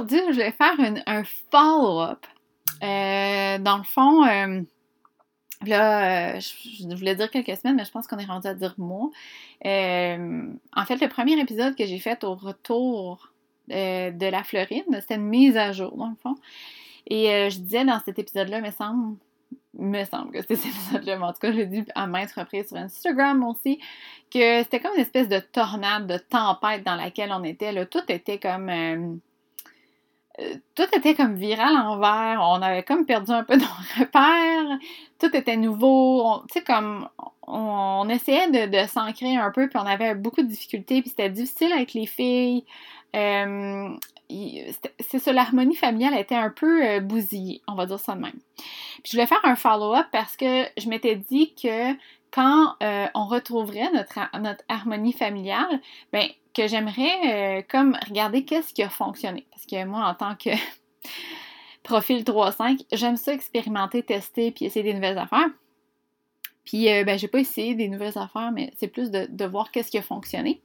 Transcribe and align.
aujourd'hui, 0.00 0.32
je 0.32 0.38
vais 0.38 0.52
faire 0.52 0.76
un 1.06 1.24
follow-up. 1.50 2.26
Euh, 2.82 3.58
dans 3.58 3.76
le 3.76 3.82
fond, 3.82 4.24
euh, 4.24 4.62
là, 5.66 6.36
euh, 6.36 6.40
je, 6.40 6.94
voulais 6.94 7.14
dire 7.14 7.30
quelques 7.30 7.56
semaines, 7.56 7.76
mais 7.76 7.84
je 7.84 7.90
pense 7.90 8.06
qu'on 8.06 8.18
est 8.18 8.24
rendu 8.24 8.46
à 8.46 8.54
dire 8.54 8.74
mois. 8.78 9.10
en 9.62 10.84
fait, 10.86 11.00
le 11.00 11.08
premier 11.08 11.38
épisode 11.38 11.76
que 11.76 11.84
j'ai 11.84 11.98
fait 11.98 12.24
au 12.24 12.34
retour 12.34 13.32
de 13.68 14.30
la 14.30 14.42
Floride, 14.42 14.84
c'était 15.00 15.16
une 15.16 15.28
mise 15.28 15.56
à 15.56 15.72
jour, 15.72 15.96
dans 15.96 16.08
le 16.08 16.16
fond. 16.22 16.34
Et 17.06 17.50
je 17.50 17.58
disais 17.58 17.84
dans 17.84 18.00
cet 18.04 18.18
épisode-là, 18.18 18.60
me 18.60 18.70
semble, 18.70 19.16
me 19.74 20.04
semble 20.04 20.32
que 20.32 20.40
c'était 20.40 20.56
cet 20.56 20.74
épisode-là, 20.74 21.18
mais 21.18 21.24
en 21.24 21.32
tout 21.32 21.40
cas, 21.40 21.52
je 21.52 21.58
l'ai 21.58 21.66
dit 21.66 21.84
à 21.94 22.06
maintes 22.06 22.32
reprises 22.32 22.68
sur 22.68 22.78
Instagram 22.78 23.44
aussi, 23.44 23.78
que 24.32 24.62
c'était 24.62 24.80
comme 24.80 24.94
une 24.94 25.02
espèce 25.02 25.28
de 25.28 25.38
tornade, 25.38 26.06
de 26.06 26.16
tempête 26.16 26.84
dans 26.84 26.96
laquelle 26.96 27.32
on 27.32 27.44
était. 27.44 27.72
Là. 27.72 27.84
Tout 27.84 28.02
était 28.08 28.38
comme 28.38 29.20
tout 30.74 30.86
était 30.94 31.14
comme 31.14 31.34
viral 31.34 31.74
à 31.76 31.82
l'envers. 31.82 32.40
On 32.42 32.62
avait 32.62 32.82
comme 32.82 33.04
perdu 33.04 33.32
un 33.32 33.44
peu 33.44 33.56
nos 33.56 33.64
repères. 33.98 34.78
Tout 35.18 35.34
était 35.36 35.56
nouveau. 35.56 36.42
Tu 36.48 36.58
sais, 36.58 36.64
comme 36.64 37.08
on, 37.46 38.08
essayait 38.08 38.68
de, 38.68 38.86
s'ancrer 38.86 39.36
un 39.36 39.50
peu, 39.50 39.68
puis 39.68 39.78
on 39.78 39.86
avait 39.86 40.14
beaucoup 40.14 40.42
de 40.42 40.46
difficultés, 40.46 41.00
puis 41.00 41.10
c'était 41.10 41.30
difficile 41.30 41.72
avec 41.72 41.94
les 41.94 42.06
filles. 42.06 42.64
Euh, 43.16 43.88
c'est 45.00 45.18
ça, 45.18 45.32
l'harmonie 45.32 45.74
familiale 45.74 46.16
était 46.16 46.36
un 46.36 46.50
peu 46.50 46.86
euh, 46.86 47.00
bousillée, 47.00 47.60
on 47.66 47.74
va 47.74 47.86
dire 47.86 47.98
ça 47.98 48.14
de 48.14 48.20
même. 48.20 48.38
Puis 48.56 49.12
je 49.12 49.16
voulais 49.16 49.26
faire 49.26 49.44
un 49.44 49.56
follow-up 49.56 50.06
parce 50.12 50.36
que 50.36 50.64
je 50.78 50.88
m'étais 50.88 51.16
dit 51.16 51.52
que 51.60 51.92
quand 52.30 52.76
on 52.80 53.26
retrouverait 53.26 53.90
notre, 53.92 54.20
notre 54.38 54.62
harmonie 54.68 55.12
familiale, 55.12 55.80
ben 56.12 56.28
que 56.54 56.66
j'aimerais 56.66 57.60
euh, 57.60 57.62
comme 57.68 57.96
regarder 58.08 58.44
qu'est-ce 58.44 58.74
qui 58.74 58.82
a 58.82 58.88
fonctionné. 58.88 59.46
Parce 59.50 59.66
que 59.66 59.84
moi, 59.84 60.06
en 60.06 60.14
tant 60.14 60.34
que 60.34 60.50
profil 61.82 62.22
3-5, 62.22 62.84
j'aime 62.92 63.16
ça 63.16 63.32
expérimenter, 63.32 64.02
tester, 64.02 64.50
puis 64.50 64.64
essayer 64.64 64.82
des 64.82 64.94
nouvelles 64.94 65.18
affaires. 65.18 65.48
Puis, 66.64 66.92
euh, 66.92 67.04
ben, 67.04 67.18
j'ai 67.18 67.28
pas 67.28 67.38
essayé 67.38 67.74
des 67.74 67.88
nouvelles 67.88 68.18
affaires, 68.18 68.52
mais 68.52 68.72
c'est 68.76 68.88
plus 68.88 69.10
de, 69.10 69.44
voir 69.44 69.70
qu'est-ce 69.70 69.90
qui 69.90 69.98
a 69.98 70.02
fonctionné. 70.02 70.60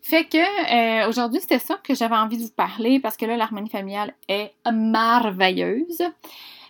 Fait 0.00 0.24
que 0.24 0.38
euh, 0.38 1.08
aujourd'hui, 1.08 1.40
c'était 1.40 1.58
ça 1.58 1.76
que 1.82 1.94
j'avais 1.94 2.16
envie 2.16 2.38
de 2.38 2.42
vous 2.42 2.50
parler 2.50 2.98
parce 3.00 3.16
que 3.16 3.26
là, 3.26 3.36
l'harmonie 3.36 3.68
familiale 3.68 4.14
est 4.28 4.52
merveilleuse. 4.72 6.02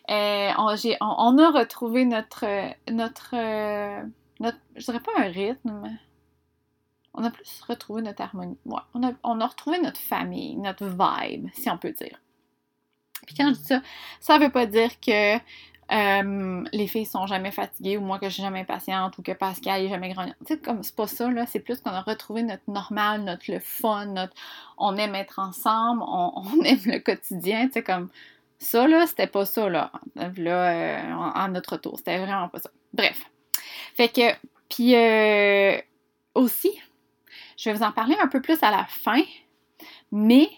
on, 0.08 1.38
a 1.38 1.50
retrouvé 1.50 2.04
notre, 2.04 2.46
notre, 2.90 3.36
notre, 4.40 4.58
je 4.76 4.84
dirais 4.84 5.00
pas 5.00 5.12
un 5.18 5.28
rythme, 5.28 5.98
on 7.18 7.24
a 7.24 7.30
plus 7.30 7.60
retrouvé 7.66 8.00
notre 8.02 8.22
harmonie. 8.22 8.56
on, 8.94 9.40
a, 9.40 9.46
retrouvé 9.46 9.80
notre 9.80 10.00
famille, 10.00 10.56
notre 10.56 10.86
vibe, 10.86 11.48
si 11.52 11.68
on 11.68 11.76
peut 11.76 11.92
dire. 11.92 12.20
Puis 13.26 13.34
quand 13.36 13.48
je 13.48 13.58
dis 13.58 13.64
ça, 13.64 13.82
ça 14.20 14.38
veut 14.38 14.50
pas 14.50 14.66
dire 14.66 15.00
que 15.00 15.36
euh, 15.90 16.64
les 16.72 16.86
filles 16.86 17.06
sont 17.06 17.26
jamais 17.26 17.50
fatiguées 17.50 17.96
ou 17.96 18.02
moi 18.02 18.18
que 18.18 18.28
je 18.28 18.34
suis 18.34 18.42
jamais 18.42 18.64
patiente 18.64 19.18
ou 19.18 19.22
que 19.22 19.32
Pascal 19.32 19.82
est 19.82 19.88
jamais 19.88 20.12
grand. 20.12 20.26
Tu 20.26 20.32
sais, 20.46 20.58
comme 20.58 20.82
c'est 20.82 20.94
pas 20.94 21.08
ça, 21.08 21.28
là. 21.30 21.44
C'est 21.46 21.60
plus 21.60 21.80
qu'on 21.80 21.90
a 21.90 22.02
retrouvé 22.02 22.42
notre 22.42 22.62
normal, 22.68 23.24
notre 23.24 23.50
le 23.50 23.58
fun, 23.58 24.06
notre 24.06 24.34
on 24.76 24.96
aime 24.96 25.14
être 25.16 25.38
ensemble, 25.38 26.02
on, 26.06 26.62
aime 26.64 26.78
le 26.84 27.00
quotidien. 27.00 27.68
Tu 27.68 27.82
comme 27.82 28.10
ça, 28.58 28.86
là, 28.86 29.06
c'était 29.06 29.26
pas 29.26 29.44
ça, 29.44 29.68
là, 29.68 29.90
là 30.14 30.70
euh, 30.70 31.12
en, 31.12 31.48
notre 31.48 31.76
tour. 31.78 31.98
C'était 31.98 32.18
vraiment 32.18 32.48
pas 32.48 32.60
ça. 32.60 32.70
Bref. 32.92 33.24
Fait 33.94 34.08
que, 34.08 34.34
puis 34.68 34.94
euh, 34.94 35.80
aussi, 36.34 36.78
je 37.58 37.68
vais 37.68 37.76
vous 37.76 37.82
en 37.82 37.92
parler 37.92 38.16
un 38.22 38.28
peu 38.28 38.40
plus 38.40 38.62
à 38.62 38.70
la 38.70 38.86
fin, 38.86 39.20
mais 40.12 40.48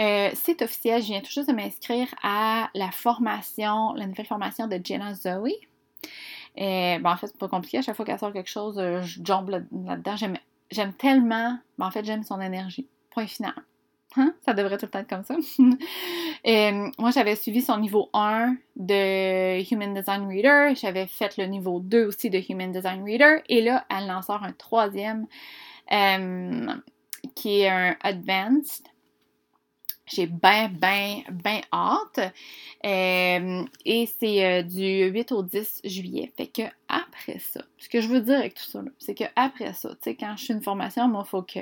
euh, 0.00 0.30
c'est 0.34 0.62
officiel, 0.62 1.02
je 1.02 1.08
viens 1.08 1.20
tout 1.20 1.30
juste 1.30 1.48
de 1.48 1.54
m'inscrire 1.54 2.08
à 2.22 2.70
la 2.74 2.90
formation, 2.92 3.92
la 3.94 4.06
nouvelle 4.06 4.26
formation 4.26 4.68
de 4.68 4.80
Jenna 4.82 5.14
Zoe. 5.14 5.52
Euh, 6.60 6.98
en 7.04 7.16
fait, 7.16 7.26
c'est 7.26 7.38
pas 7.38 7.48
compliqué. 7.48 7.78
À 7.78 7.82
chaque 7.82 7.96
fois 7.96 8.04
qu'elle 8.04 8.18
sort 8.18 8.32
quelque 8.32 8.48
chose, 8.48 8.78
euh, 8.78 9.02
je 9.02 9.20
jump 9.22 9.48
là-dedans. 9.48 10.14
j'aime 10.70 10.92
tellement, 10.94 11.58
ben, 11.76 11.86
en 11.86 11.90
fait, 11.90 12.04
j'aime 12.04 12.22
son 12.22 12.40
énergie. 12.40 12.88
Point 13.10 13.26
final. 13.26 13.54
Hein? 14.16 14.34
Ça 14.44 14.54
devrait 14.54 14.78
tout 14.78 14.86
le 14.86 14.90
temps 14.90 15.00
être 15.00 15.08
comme 15.08 15.24
ça. 15.24 15.36
moi, 16.98 17.10
j'avais 17.10 17.36
suivi 17.36 17.60
son 17.60 17.78
niveau 17.78 18.08
1 18.14 18.56
de 18.76 19.72
Human 19.72 19.92
Design 19.94 20.26
Reader. 20.26 20.74
J'avais 20.74 21.06
fait 21.06 21.36
le 21.36 21.44
niveau 21.44 21.80
2 21.80 22.06
aussi 22.06 22.30
de 22.30 22.40
Human 22.48 22.72
Design 22.72 23.04
Reader. 23.04 23.42
Et 23.48 23.60
là, 23.60 23.84
elle 23.90 24.10
en 24.10 24.22
sort 24.22 24.42
un 24.42 24.52
troisième 24.52 25.26
euh, 25.92 26.74
qui 27.34 27.60
est 27.60 27.68
un 27.68 27.96
Advanced. 28.02 28.86
J'ai 30.06 30.26
bien, 30.26 30.70
bien, 30.70 31.22
bien 31.30 31.60
hâte. 31.70 32.32
Euh, 32.86 33.64
et 33.84 34.06
c'est 34.06 34.44
euh, 34.44 34.62
du 34.62 35.04
8 35.04 35.32
au 35.32 35.42
10 35.42 35.82
juillet. 35.84 36.32
Fait 36.34 36.46
que 36.46 36.62
après 36.88 37.38
ça, 37.38 37.60
ce 37.76 37.90
que 37.90 38.00
je 38.00 38.08
veux 38.08 38.22
dire 38.22 38.38
avec 38.38 38.54
tout 38.54 38.64
ça, 38.64 38.80
c'est 38.98 39.14
que 39.14 39.24
après 39.36 39.74
ça, 39.74 39.90
tu 39.90 39.96
sais, 40.00 40.14
quand 40.14 40.34
je 40.38 40.44
suis 40.44 40.54
une 40.54 40.62
formation, 40.62 41.06
moi, 41.08 41.24
il 41.26 41.28
faut 41.28 41.42
que 41.42 41.60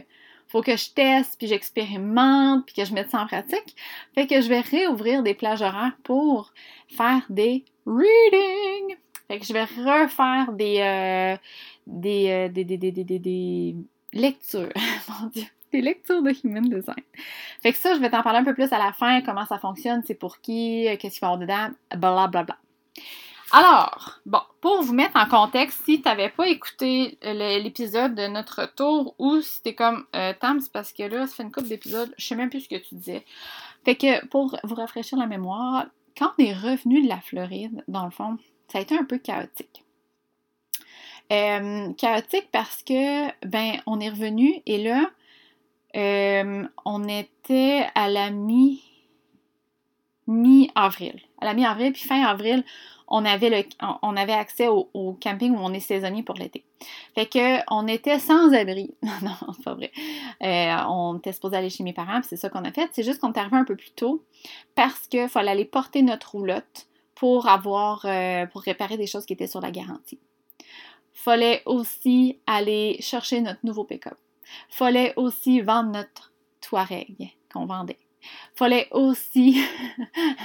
faut 0.48 0.62
que 0.62 0.76
je 0.76 0.90
teste, 0.90 1.36
puis 1.38 1.48
j'expérimente, 1.48 2.66
puis 2.66 2.74
que 2.74 2.84
je 2.84 2.94
mette 2.94 3.10
ça 3.10 3.20
en 3.20 3.26
pratique. 3.26 3.76
Fait 4.14 4.26
que 4.26 4.40
je 4.40 4.48
vais 4.48 4.60
réouvrir 4.60 5.22
des 5.22 5.34
plages 5.34 5.62
horaires 5.62 5.96
pour 6.02 6.52
faire 6.88 7.22
des 7.28 7.64
readings. 7.86 8.96
Fait 9.28 9.40
que 9.40 9.44
je 9.44 9.52
vais 9.52 9.64
refaire 9.64 10.52
des, 10.52 10.78
euh, 10.80 11.36
euh, 11.36 12.48
des, 12.48 12.64
des, 12.64 12.76
des, 12.78 12.92
des, 12.92 13.18
des, 13.18 13.76
lectures. 14.12 14.72
Mon 15.08 15.28
Dieu 15.28 15.44
des 15.72 15.80
lectures 15.80 16.22
de 16.22 16.32
Human 16.44 16.62
Design. 16.62 17.02
Fait 17.60 17.72
que 17.72 17.78
ça, 17.78 17.94
je 17.94 17.98
vais 17.98 18.08
t'en 18.08 18.22
parler 18.22 18.38
un 18.38 18.44
peu 18.44 18.54
plus 18.54 18.72
à 18.72 18.78
la 18.78 18.92
fin, 18.92 19.20
comment 19.22 19.44
ça 19.46 19.58
fonctionne, 19.58 20.02
c'est 20.06 20.14
pour 20.14 20.40
qui, 20.40 20.86
qu'est-ce 21.00 21.18
qu'il 21.18 21.20
va 21.20 21.32
y 21.32 21.32
avoir 21.32 21.38
dedans, 21.38 21.74
blablabla. 21.90 22.28
Bla, 22.28 22.42
bla. 22.44 22.56
Alors, 23.58 24.20
bon, 24.26 24.40
pour 24.60 24.82
vous 24.82 24.92
mettre 24.92 25.16
en 25.16 25.24
contexte, 25.24 25.82
si 25.86 26.02
tu 26.02 26.06
n'avais 26.06 26.28
pas 26.28 26.46
écouté 26.46 27.16
l'épisode 27.22 28.14
de 28.14 28.26
notre 28.26 28.66
tour 28.74 29.14
ou 29.18 29.40
si 29.40 29.62
t'es 29.62 29.74
comme 29.74 30.04
euh, 30.14 30.34
Tam, 30.38 30.60
c'est 30.60 30.70
parce 30.70 30.92
que 30.92 31.04
là, 31.04 31.26
ça 31.26 31.36
fait 31.36 31.42
une 31.42 31.50
couple 31.50 31.68
d'épisodes, 31.68 32.12
je 32.18 32.26
sais 32.26 32.34
même 32.34 32.50
plus 32.50 32.60
ce 32.60 32.68
que 32.68 32.76
tu 32.76 32.96
disais. 32.96 33.24
Fait 33.86 33.94
que 33.94 34.26
pour 34.26 34.58
vous 34.62 34.74
rafraîchir 34.74 35.16
la 35.16 35.26
mémoire, 35.26 35.86
quand 36.18 36.32
on 36.38 36.44
est 36.44 36.52
revenu 36.52 37.02
de 37.02 37.08
la 37.08 37.18
Floride, 37.22 37.82
dans 37.88 38.04
le 38.04 38.10
fond, 38.10 38.36
ça 38.68 38.76
a 38.76 38.82
été 38.82 38.94
un 38.94 39.04
peu 39.04 39.16
chaotique. 39.16 39.84
Euh, 41.32 41.94
chaotique 41.94 42.50
parce 42.52 42.82
que, 42.82 43.46
ben, 43.46 43.80
on 43.86 44.00
est 44.00 44.10
revenu 44.10 44.60
et 44.66 44.84
là, 44.84 45.08
euh, 45.96 46.68
on 46.84 47.08
était 47.08 47.86
à 47.94 48.10
la 48.10 48.30
mi 48.30 48.82
mi-avril. 50.26 51.20
À 51.40 51.44
la 51.46 51.54
mi-avril, 51.54 51.92
puis 51.92 52.02
fin 52.02 52.22
avril, 52.22 52.64
on 53.08 53.24
avait, 53.24 54.32
accès 54.32 54.68
au, 54.68 55.18
camping 55.20 55.54
où 55.54 55.58
on 55.60 55.72
est 55.72 55.80
saisonnier 55.80 56.22
pour 56.22 56.34
l'été. 56.34 56.64
Fait 57.14 57.26
que 57.26 57.58
on 57.70 57.86
était 57.86 58.18
sans 58.18 58.52
abri. 58.52 58.94
non, 59.02 59.32
c'est 59.54 59.64
pas 59.64 59.74
vrai. 59.74 59.92
Euh, 60.42 60.76
on 60.88 61.18
était 61.18 61.32
supposé 61.32 61.56
aller 61.56 61.70
chez 61.70 61.84
mes 61.84 61.92
parents, 61.92 62.20
c'est 62.22 62.36
ça 62.36 62.48
qu'on 62.48 62.64
a 62.64 62.72
fait. 62.72 62.88
C'est 62.92 63.02
juste 63.02 63.20
qu'on 63.20 63.32
est 63.32 63.38
arrivé 63.38 63.56
un 63.56 63.64
peu 63.64 63.76
plus 63.76 63.92
tôt 63.92 64.24
parce 64.74 65.06
qu'il 65.06 65.28
fallait 65.28 65.52
aller 65.52 65.64
porter 65.64 66.02
notre 66.02 66.32
roulotte 66.32 66.88
pour 67.14 67.48
avoir 67.48 68.04
euh, 68.04 68.47
pour 68.47 68.62
réparer 68.62 68.97
des 68.97 69.06
choses 69.06 69.24
qui 69.24 69.32
étaient 69.32 69.47
sur 69.47 69.60
la 69.60 69.70
garantie. 69.70 70.18
Fallait 71.12 71.62
aussi 71.64 72.38
aller 72.47 72.98
chercher 73.00 73.41
notre 73.41 73.60
nouveau 73.64 73.84
pick-up. 73.84 74.18
Fallait 74.68 75.12
aussi 75.16 75.60
vendre 75.60 75.91
notre 75.91 76.32
Touareg 76.60 77.34
qu'on 77.52 77.66
vendait 77.66 77.98
fallait 78.54 78.88
aussi 78.90 79.62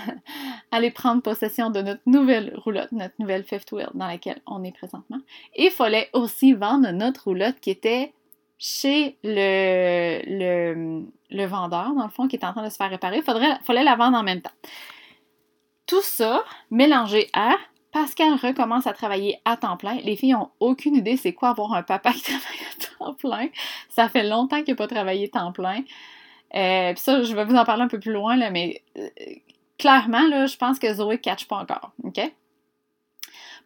aller 0.72 0.92
prendre 0.92 1.22
possession 1.22 1.70
de 1.70 1.82
notre 1.82 2.02
nouvelle 2.06 2.54
roulotte, 2.58 2.92
notre 2.92 3.16
nouvelle 3.20 3.44
fifth 3.44 3.72
wheel 3.72 3.90
dans 3.94 4.08
laquelle 4.08 4.42
on 4.46 4.64
est 4.64 4.76
présentement. 4.76 5.20
Et 5.56 5.70
fallait 5.70 6.10
aussi 6.14 6.54
vendre 6.54 6.92
notre 6.92 7.26
roulotte 7.26 7.60
qui 7.60 7.70
était 7.70 8.14
chez 8.58 9.18
le, 9.24 10.22
le, 10.28 11.04
le, 11.32 11.46
vendeur, 11.46 11.94
dans 11.96 12.04
le 12.04 12.12
fond, 12.12 12.28
qui 12.28 12.36
était 12.36 12.46
en 12.46 12.54
train 12.54 12.64
de 12.64 12.70
se 12.70 12.76
faire 12.76 12.92
réparer. 12.92 13.18
Il 13.18 13.60
fallait 13.64 13.84
la 13.84 13.96
vendre 13.96 14.18
en 14.18 14.24
même 14.24 14.42
temps. 14.42 14.52
Tout 15.88 16.04
ça 16.04 16.44
mélangé 16.70 17.28
à 17.34 17.56
Pascal 17.92 18.36
recommence 18.36 18.88
à 18.88 18.94
travailler 18.94 19.40
à 19.44 19.58
temps 19.58 19.76
plein. 19.76 19.96
Les 19.96 20.16
filles 20.16 20.36
ont 20.36 20.50
aucune 20.60 20.96
idée 20.96 21.18
c'est 21.18 21.34
quoi 21.34 21.50
avoir 21.50 21.74
un 21.74 21.84
papa 21.84 22.14
qui 22.14 22.22
travaille 22.24 22.42
à 22.42 22.98
temps 22.98 23.14
plein. 23.16 23.50
Ça 23.90 24.08
fait 24.08 24.24
longtemps 24.24 24.64
qu'il 24.64 24.74
n'a 24.74 24.78
pas 24.78 24.88
travaillé 24.88 25.30
temps 25.30 25.52
plein. 25.52 25.84
Euh, 26.56 26.94
puis 26.94 27.02
ça, 27.02 27.24
je 27.24 27.34
vais 27.36 27.46
vous 27.46 27.56
en 27.56 27.66
parler 27.66 27.84
un 27.84 27.88
peu 27.88 28.00
plus 28.00 28.12
loin, 28.12 28.36
là, 28.36 28.50
mais 28.50 28.82
euh, 28.98 29.08
clairement, 29.78 30.28
là, 30.28 30.48
je 30.48 30.58
pense 30.58 30.80
que 30.80 30.94
Zoé 30.94 31.16
ne 31.16 31.22
catch 31.22 31.48
pas 31.48 31.58
encore. 31.58 31.92
OK? 32.04 32.20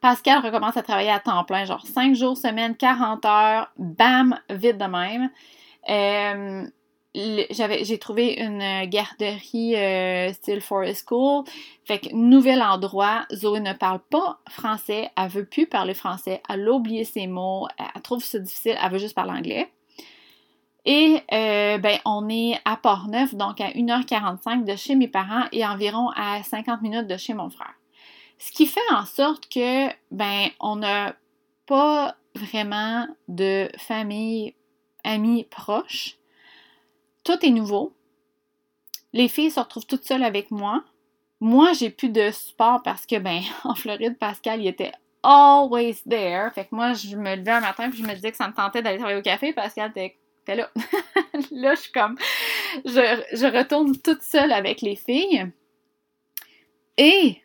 Pascal 0.01 0.39
recommence 0.39 0.77
à 0.77 0.83
travailler 0.83 1.09
à 1.09 1.19
temps 1.19 1.43
plein, 1.45 1.65
genre 1.65 1.85
5 1.85 2.15
jours 2.15 2.37
semaine, 2.37 2.75
40 2.75 3.25
heures, 3.25 3.71
bam, 3.77 4.37
vite 4.49 4.77
de 4.77 4.85
même. 4.85 5.29
Euh, 5.89 6.67
j'ai 7.15 7.97
trouvé 7.97 8.33
une 8.33 8.89
garderie 8.89 9.75
style 10.33 10.59
Forest 10.59 11.07
School. 11.07 11.45
Fait 11.85 11.99
que 11.99 12.13
nouvel 12.13 12.61
endroit, 12.61 13.25
Zoé 13.33 13.61
ne 13.61 13.71
parle 13.71 14.01
pas 14.11 14.39
français, 14.49 15.09
elle 15.15 15.29
veut 15.29 15.45
plus 15.45 15.65
parler 15.65 15.93
français, 15.93 16.41
elle 16.49 16.67
a 16.67 16.71
oublié 16.71 17.05
ses 17.05 17.25
mots, 17.25 17.67
elle 17.79 18.01
trouve 18.01 18.21
ça 18.21 18.37
difficile, 18.37 18.77
elle 18.83 18.91
veut 18.91 18.99
juste 18.99 19.15
parler 19.15 19.31
anglais 19.31 19.71
Et 20.85 21.19
euh, 21.33 21.77
ben, 21.79 21.97
on 22.05 22.29
est 22.29 22.59
à 22.63 22.77
Port-Neuf, 22.77 23.33
donc 23.33 23.59
à 23.59 23.69
1h45 23.69 24.65
de 24.65 24.75
chez 24.75 24.95
mes 24.95 25.07
parents 25.07 25.45
et 25.51 25.65
environ 25.65 26.09
à 26.15 26.43
50 26.43 26.81
minutes 26.83 27.07
de 27.07 27.17
chez 27.17 27.33
mon 27.33 27.49
frère. 27.49 27.73
Ce 28.37 28.51
qui 28.51 28.67
fait 28.67 28.79
en 28.91 29.05
sorte 29.05 29.49
que, 29.49 29.87
ben, 30.11 30.49
on 30.59 30.75
n'a 30.75 31.15
pas 31.65 32.15
vraiment 32.35 33.07
de 33.27 33.69
famille, 33.77 34.53
amis 35.03 35.45
proches. 35.45 36.17
Tout 37.23 37.43
est 37.43 37.49
nouveau. 37.51 37.95
Les 39.13 39.27
filles 39.27 39.51
se 39.51 39.59
retrouvent 39.59 39.87
toutes 39.87 40.05
seules 40.05 40.23
avec 40.23 40.51
moi. 40.51 40.83
Moi, 41.39 41.73
j'ai 41.73 41.89
plus 41.89 42.09
de 42.09 42.29
support 42.31 42.83
parce 42.83 43.05
que, 43.07 43.17
ben, 43.17 43.41
en 43.63 43.73
Floride, 43.73 44.19
Pascal, 44.19 44.61
il 44.61 44.67
était 44.67 44.91
always 45.23 46.03
there. 46.07 46.51
Fait 46.53 46.65
que 46.65 46.75
moi, 46.75 46.93
je 46.93 47.15
me 47.15 47.35
levais 47.35 47.51
un 47.51 47.61
matin 47.61 47.89
puis 47.89 48.03
je 48.03 48.07
me 48.07 48.13
disais 48.13 48.29
que 48.29 48.37
ça 48.37 48.47
me 48.47 48.53
tentait 48.53 48.83
d'aller 48.83 48.97
travailler 48.97 49.17
au 49.17 49.23
café. 49.23 49.53
Pascal 49.53 49.89
était 49.89 50.17
là. 50.47 50.69
là, 51.51 51.75
je 51.75 51.81
suis 51.81 51.91
comme. 51.91 52.17
Je, 52.85 53.57
retourne 53.57 53.97
toute 53.97 54.21
seule 54.21 54.51
avec 54.51 54.81
les 54.81 54.95
filles. 54.95 55.51
Et. 56.97 57.41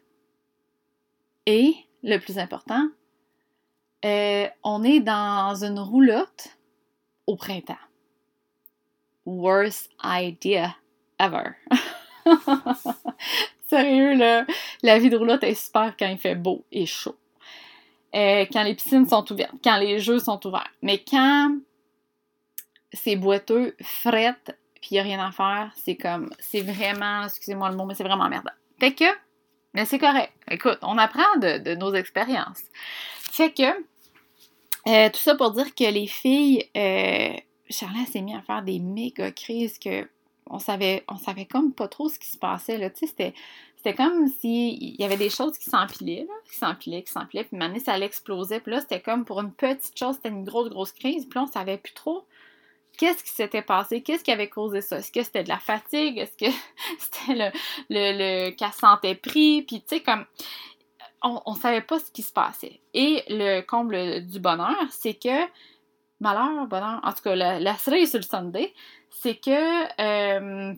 Et, 1.46 1.74
le 2.02 2.18
plus 2.18 2.38
important, 2.38 2.88
euh, 4.04 4.46
on 4.62 4.84
est 4.84 5.00
dans 5.00 5.64
une 5.64 5.78
roulotte 5.78 6.56
au 7.26 7.36
printemps. 7.36 7.74
Worst 9.26 9.90
idea 10.02 10.76
ever. 11.18 11.56
Sérieux, 13.68 14.14
là, 14.14 14.46
la 14.82 14.98
vie 14.98 15.10
de 15.10 15.16
roulotte 15.16 15.44
est 15.44 15.54
super 15.54 15.94
quand 15.96 16.08
il 16.08 16.18
fait 16.18 16.34
beau 16.34 16.64
et 16.72 16.86
chaud. 16.86 17.16
Euh, 18.14 18.44
quand 18.52 18.64
les 18.64 18.74
piscines 18.74 19.06
sont 19.06 19.30
ouvertes, 19.30 19.54
quand 19.62 19.76
les 19.76 20.00
jeux 20.00 20.18
sont 20.18 20.44
ouverts. 20.46 20.70
Mais 20.82 20.98
quand 20.98 21.56
c'est 22.92 23.16
boiteux, 23.16 23.76
frette, 23.82 24.56
puis 24.80 24.90
il 24.92 24.98
a 24.98 25.02
rien 25.02 25.24
à 25.24 25.30
faire, 25.32 25.70
c'est 25.76 25.96
comme, 25.96 26.30
c'est 26.38 26.62
vraiment, 26.62 27.24
excusez-moi 27.24 27.70
le 27.70 27.76
mot, 27.76 27.84
mais 27.84 27.94
c'est 27.94 28.04
vraiment 28.04 28.28
merde. 28.28 28.48
Fait 28.78 28.94
que, 28.94 29.04
mais 29.74 29.84
c'est 29.84 29.98
correct. 29.98 30.32
Écoute, 30.50 30.78
on 30.82 30.98
apprend 30.98 31.36
de, 31.36 31.74
nos 31.74 31.94
expériences. 31.94 32.62
Fait 33.18 33.52
que, 33.52 33.62
euh, 34.88 35.10
tout 35.10 35.18
ça 35.18 35.34
pour 35.34 35.52
dire 35.52 35.74
que 35.74 35.84
les 35.84 36.06
filles, 36.06 36.64
euh, 36.76 37.34
Charlotte 37.68 38.08
s'est 38.08 38.22
mis 38.22 38.34
à 38.34 38.42
faire 38.42 38.62
des 38.62 38.78
méga 38.78 39.30
crises 39.30 39.78
que 39.78 40.08
on 40.50 40.58
savait, 40.58 41.04
on 41.06 41.16
savait 41.16 41.46
comme 41.46 41.72
pas 41.72 41.86
trop 41.86 42.08
ce 42.08 42.18
qui 42.18 42.28
se 42.28 42.36
passait. 42.36 42.76
Là. 42.76 42.90
Tu 42.90 43.00
sais, 43.00 43.06
c'était, 43.06 43.34
c'était 43.76 43.94
comme 43.94 44.26
s'il 44.26 45.00
y 45.00 45.04
avait 45.04 45.16
des 45.16 45.30
choses 45.30 45.56
qui 45.56 45.70
s'empilaient, 45.70 46.26
là, 46.28 46.34
qui 46.50 46.56
s'empilaient, 46.56 47.02
qui 47.04 47.12
s'empilaient, 47.12 47.44
puis 47.44 47.56
maintenant 47.56 47.78
ça 47.78 47.92
allait 47.92 48.06
exploser. 48.06 48.58
Puis 48.58 48.72
là, 48.72 48.80
c'était 48.80 49.00
comme 49.00 49.24
pour 49.24 49.40
une 49.40 49.52
petite 49.52 49.96
chose, 49.96 50.16
c'était 50.16 50.30
une 50.30 50.44
grosse, 50.44 50.68
grosse 50.70 50.92
crise. 50.92 51.26
Puis 51.26 51.38
là, 51.38 51.44
on 51.44 51.52
savait 51.52 51.78
plus 51.78 51.94
trop 51.94 52.26
qu'est-ce 52.96 53.22
qui 53.22 53.30
s'était 53.30 53.62
passé, 53.62 54.02
qu'est-ce 54.02 54.24
qui 54.24 54.32
avait 54.32 54.48
causé 54.48 54.80
ça? 54.80 54.98
Est-ce 54.98 55.12
que 55.12 55.22
c'était 55.22 55.44
de 55.44 55.48
la 55.48 55.58
fatigue? 55.58 56.18
Est-ce 56.18 56.36
que 56.36 56.50
c'était 56.98 57.34
le, 57.34 57.50
le, 57.90 58.18
le 58.18 58.50
qu'elle 58.50 58.72
sentait 58.72 59.14
pris? 59.14 59.62
Puis, 59.62 59.80
tu 59.80 59.96
sais, 59.96 60.00
comme, 60.00 60.24
on, 61.22 61.40
on 61.46 61.54
savait 61.54 61.82
pas 61.82 61.98
ce 61.98 62.10
qui 62.10 62.22
se 62.22 62.32
passait. 62.32 62.80
Et 62.94 63.22
le 63.28 63.60
comble 63.62 64.26
du 64.26 64.40
bonheur, 64.40 64.76
c'est 64.90 65.14
que, 65.14 65.46
malheur, 66.20 66.66
bonheur, 66.66 67.00
en 67.02 67.12
tout 67.12 67.22
cas, 67.22 67.34
la, 67.34 67.60
la 67.60 67.76
cerise 67.76 68.10
sur 68.10 68.18
le 68.18 68.24
Sunday, 68.24 68.74
c'est 69.10 69.36
que 69.36 70.00
euh, 70.00 70.74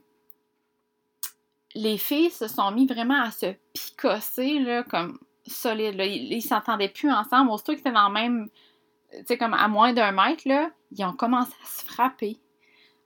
les 1.74 1.98
filles 1.98 2.30
se 2.30 2.48
sont 2.48 2.70
mis 2.70 2.86
vraiment 2.86 3.22
à 3.22 3.30
se 3.30 3.54
picosser, 3.72 4.58
là, 4.58 4.82
comme 4.82 5.18
solide. 5.46 5.96
Ils, 5.98 6.32
ils 6.32 6.42
s'entendaient 6.42 6.88
plus 6.88 7.10
ensemble. 7.10 7.50
Aussitôt 7.50 7.72
qu'ils 7.72 7.80
étaient 7.80 7.92
dans 7.92 8.08
le 8.08 8.14
même 8.14 8.48
tu 9.12 9.24
sais, 9.26 9.38
comme 9.38 9.54
à 9.54 9.68
moins 9.68 9.92
d'un 9.92 10.12
mètre, 10.12 10.42
là, 10.46 10.70
ils 10.96 11.04
ont 11.04 11.12
commencé 11.12 11.52
à 11.62 11.66
se 11.66 11.84
frapper, 11.84 12.38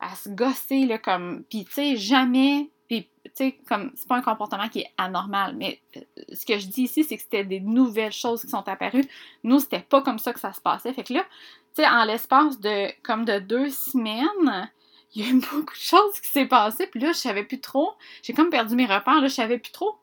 à 0.00 0.14
se 0.14 0.28
gosser, 0.28 0.86
là, 0.86 0.98
comme, 0.98 1.44
puis 1.48 1.64
tu 1.64 1.72
sais, 1.72 1.96
jamais, 1.96 2.70
puis 2.88 3.08
tu 3.24 3.30
sais, 3.34 3.58
comme, 3.68 3.92
c'est 3.94 4.06
pas 4.06 4.16
un 4.16 4.22
comportement 4.22 4.68
qui 4.68 4.80
est 4.80 4.90
anormal, 4.98 5.56
mais 5.56 5.80
euh, 5.96 6.00
ce 6.32 6.44
que 6.46 6.58
je 6.58 6.66
dis 6.66 6.82
ici, 6.82 7.04
c'est 7.04 7.16
que 7.16 7.22
c'était 7.22 7.44
des 7.44 7.60
nouvelles 7.60 8.12
choses 8.12 8.42
qui 8.42 8.48
sont 8.48 8.66
apparues. 8.68 9.06
Nous, 9.42 9.60
c'était 9.60 9.80
pas 9.80 10.02
comme 10.02 10.18
ça 10.18 10.32
que 10.32 10.40
ça 10.40 10.52
se 10.52 10.60
passait. 10.60 10.92
Fait 10.92 11.04
que 11.04 11.14
là, 11.14 11.24
tu 11.74 11.82
sais, 11.82 11.88
en 11.88 12.04
l'espace 12.04 12.60
de, 12.60 12.88
comme 13.02 13.24
de 13.24 13.38
deux 13.38 13.70
semaines, 13.70 14.70
il 15.14 15.24
y 15.24 15.28
a 15.28 15.30
eu 15.30 15.40
beaucoup 15.40 15.74
de 15.74 15.80
choses 15.80 16.20
qui 16.20 16.28
s'est 16.28 16.46
passé, 16.46 16.86
puis 16.86 17.00
là, 17.00 17.08
je 17.08 17.18
savais 17.18 17.44
plus 17.44 17.60
trop, 17.60 17.94
j'ai 18.22 18.32
comme 18.32 18.50
perdu 18.50 18.76
mes 18.76 18.86
repères, 18.86 19.20
là, 19.20 19.28
je 19.28 19.34
savais 19.34 19.58
plus 19.58 19.72
trop 19.72 19.98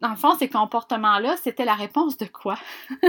dans 0.00 0.10
le 0.10 0.16
fond, 0.16 0.36
ces 0.38 0.48
comportements-là, 0.48 1.36
c'était 1.42 1.64
la 1.64 1.74
réponse 1.74 2.18
de 2.18 2.26
quoi? 2.26 2.58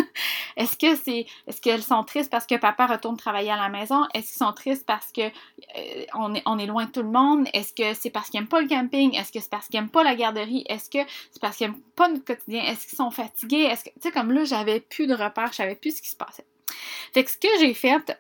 est-ce 0.58 0.78
que 0.78 0.96
c'est 0.96 1.26
est-ce 1.48 1.60
qu'elles 1.60 1.84
sont 1.84 2.04
tristes 2.04 2.32
parce 2.32 2.46
que 2.46 2.56
papa 2.56 2.86
retourne 2.86 3.18
travailler 3.18 3.52
à 3.52 3.58
la 3.58 3.70
maison? 3.70 4.06
Est-ce 4.14 4.28
qu'ils 4.28 4.46
sont 4.46 4.54
tristes 4.54 4.86
parce 4.86 5.12
que 5.12 5.22
euh, 5.22 6.06
on, 6.14 6.34
est, 6.34 6.44
on 6.46 6.58
est 6.58 6.66
loin 6.66 6.86
de 6.86 6.92
tout 6.92 7.04
le 7.04 7.12
monde? 7.12 7.48
Est-ce 7.54 7.74
que 7.74 7.94
c'est 7.94 8.10
parce 8.10 8.30
qu'ils 8.30 8.40
n'aiment 8.40 8.48
pas 8.48 8.62
le 8.62 8.68
camping? 8.68 9.14
Est-ce 9.16 9.32
que 9.32 9.40
c'est 9.40 9.50
parce 9.50 9.68
qu'ils 9.68 9.80
n'aiment 9.80 9.90
pas 9.90 10.04
la 10.04 10.16
garderie? 10.16 10.64
Est-ce 10.70 10.90
que 10.90 11.00
c'est 11.32 11.42
parce 11.42 11.58
qu'ils 11.58 11.68
n'aiment 11.68 11.82
pas 11.96 12.08
notre 12.08 12.24
quotidien? 12.24 12.64
Est-ce 12.64 12.88
qu'ils 12.88 12.98
sont 12.98 13.12
fatigués? 13.12 13.64
Est-ce 13.64 13.84
que 13.84 13.90
tu 13.90 14.02
sais 14.02 14.12
comme 14.12 14.32
là, 14.32 14.46
j'avais 14.46 14.80
plus 14.80 15.08
de 15.08 15.14
repères, 15.14 15.52
je 15.52 15.58
savais 15.58 15.76
plus 15.76 15.98
ce 15.98 16.02
qui 16.02 16.10
se 16.10 16.16
passait. 16.16 16.46
Fait 17.14 17.24
que 17.24 17.32
ce 17.32 17.38
que 17.38 17.48
j'ai 17.60 17.74
fait, 17.74 18.18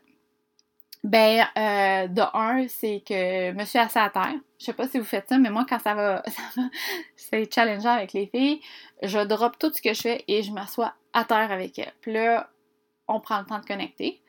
ben, 1.05 1.45
euh, 1.55 2.07
de 2.07 2.21
un, 2.33 2.67
c'est 2.67 3.03
que 3.07 3.13
je 3.13 3.51
me 3.51 3.63
suis 3.63 3.77
assise 3.77 3.97
à 3.97 4.09
terre. 4.09 4.33
Je 4.59 4.65
sais 4.65 4.73
pas 4.73 4.87
si 4.87 4.97
vous 4.97 5.05
faites 5.05 5.29
ça, 5.29 5.37
mais 5.37 5.51
moi, 5.51 5.63
quand 5.69 5.77
ça 5.77 5.93
va, 5.93 6.23
c'est 7.15 7.53
challengeant 7.53 7.91
avec 7.91 8.13
les 8.13 8.25
filles, 8.25 8.59
je 9.03 9.19
drop 9.19 9.59
tout 9.59 9.71
ce 9.71 9.83
que 9.83 9.93
je 9.93 10.01
fais 10.01 10.23
et 10.27 10.41
je 10.41 10.51
m'assois 10.51 10.95
à 11.13 11.23
terre 11.23 11.51
avec 11.51 11.77
elles. 11.77 11.93
Puis 12.01 12.11
là, 12.11 12.49
on 13.07 13.19
prend 13.19 13.37
le 13.37 13.45
temps 13.45 13.59
de 13.59 13.65
connecter. 13.65 14.19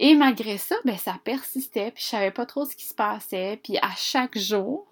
Et 0.00 0.16
malgré 0.16 0.58
ça, 0.58 0.74
ben, 0.84 0.98
ça 0.98 1.14
persistait, 1.22 1.92
puis 1.92 2.02
je 2.02 2.08
savais 2.08 2.32
pas 2.32 2.44
trop 2.44 2.64
ce 2.64 2.74
qui 2.74 2.86
se 2.86 2.94
passait. 2.94 3.60
Puis 3.62 3.78
à 3.78 3.92
chaque 3.96 4.36
jour, 4.36 4.88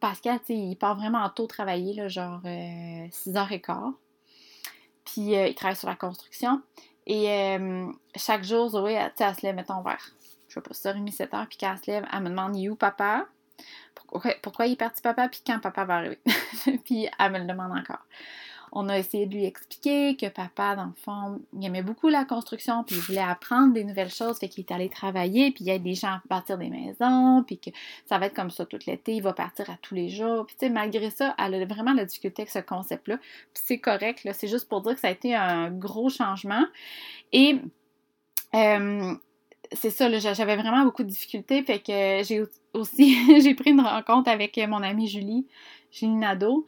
Pascal, 0.00 0.40
tu 0.40 0.46
sais, 0.46 0.54
il 0.54 0.74
part 0.74 0.96
vraiment 0.96 1.30
tôt 1.30 1.46
travailler, 1.46 1.94
là, 1.94 2.08
genre 2.08 2.40
6h15. 2.42 3.70
Euh, 3.70 3.90
puis 5.04 5.36
euh, 5.36 5.46
il 5.46 5.54
travaille 5.54 5.76
sur 5.76 5.88
la 5.88 5.94
construction. 5.94 6.60
Et 7.06 7.30
euh, 7.30 7.86
chaque 8.16 8.44
jour, 8.44 8.68
Zoé, 8.68 8.94
elle, 8.94 9.12
elle 9.18 9.34
se 9.34 9.42
lève, 9.42 9.54
mettons, 9.54 9.80
vers, 9.82 10.10
je 10.48 10.54
sais 10.54 10.60
pas, 10.60 10.72
6h30, 10.72 11.16
7h, 11.16 11.46
puis 11.46 11.58
quand 11.58 11.72
elle 11.72 11.78
se 11.78 11.90
lève, 11.90 12.06
elle 12.12 12.22
me 12.22 12.30
demande, 12.30 12.56
il 12.56 12.66
est 12.66 12.68
où 12.68 12.76
papa? 12.76 13.26
Pourquoi, 13.94 14.32
pourquoi 14.42 14.66
il 14.66 14.72
est 14.72 14.76
parti 14.76 15.02
papa, 15.02 15.28
puis 15.28 15.40
quand 15.46 15.58
papa 15.60 15.84
va 15.84 15.96
arriver? 15.96 16.18
puis 16.84 17.08
elle 17.18 17.32
me 17.32 17.38
le 17.38 17.44
demande 17.44 17.72
encore. 17.72 18.04
On 18.72 18.88
a 18.88 18.98
essayé 18.98 19.26
de 19.26 19.34
lui 19.34 19.44
expliquer 19.44 20.16
que 20.16 20.26
papa, 20.26 20.76
dans 20.76 20.86
le 20.86 20.94
fond, 20.96 21.40
il 21.58 21.64
aimait 21.64 21.82
beaucoup 21.82 22.08
la 22.08 22.24
construction, 22.24 22.84
puis 22.84 22.96
il 22.96 23.02
voulait 23.02 23.18
apprendre 23.18 23.72
des 23.72 23.84
nouvelles 23.84 24.10
choses, 24.10 24.38
fait 24.38 24.48
qu'il 24.48 24.64
est 24.64 24.72
allé 24.72 24.88
travailler, 24.88 25.50
puis 25.50 25.64
il 25.64 25.68
y 25.68 25.70
a 25.70 25.78
des 25.78 25.94
gens 25.94 26.08
à 26.08 26.22
bâtir 26.28 26.58
des 26.58 26.68
maisons, 26.68 27.42
puis 27.46 27.58
que 27.58 27.70
ça 28.06 28.18
va 28.18 28.26
être 28.26 28.34
comme 28.34 28.50
ça 28.50 28.66
tout 28.66 28.78
l'été, 28.86 29.14
il 29.14 29.22
va 29.22 29.32
partir 29.32 29.70
à 29.70 29.76
tous 29.80 29.94
les 29.94 30.08
jours. 30.08 30.46
Puis 30.46 30.70
malgré 30.70 31.10
ça, 31.10 31.34
elle 31.38 31.54
a 31.54 31.64
vraiment 31.64 31.92
la 31.92 32.04
difficulté 32.04 32.42
avec 32.42 32.50
ce 32.50 32.58
concept-là. 32.58 33.18
Puis 33.18 33.62
c'est 33.66 33.78
correct, 33.78 34.24
là, 34.24 34.32
c'est 34.32 34.48
juste 34.48 34.68
pour 34.68 34.82
dire 34.82 34.94
que 34.94 35.00
ça 35.00 35.08
a 35.08 35.12
été 35.12 35.34
un 35.34 35.70
gros 35.70 36.08
changement. 36.08 36.64
Et 37.32 37.60
euh, 38.54 39.14
c'est 39.72 39.90
ça, 39.90 40.10
j'avais 40.18 40.56
vraiment 40.56 40.84
beaucoup 40.84 41.02
de 41.02 41.08
difficultés, 41.08 41.62
fait 41.62 41.80
que 41.80 42.22
j'ai 42.26 42.42
aussi, 42.72 43.40
j'ai 43.40 43.54
pris 43.54 43.70
une 43.70 43.80
rencontre 43.80 44.30
avec 44.30 44.56
mon 44.68 44.82
amie 44.82 45.08
Julie, 45.08 45.46
Julie 45.90 46.14
Nadeau, 46.14 46.66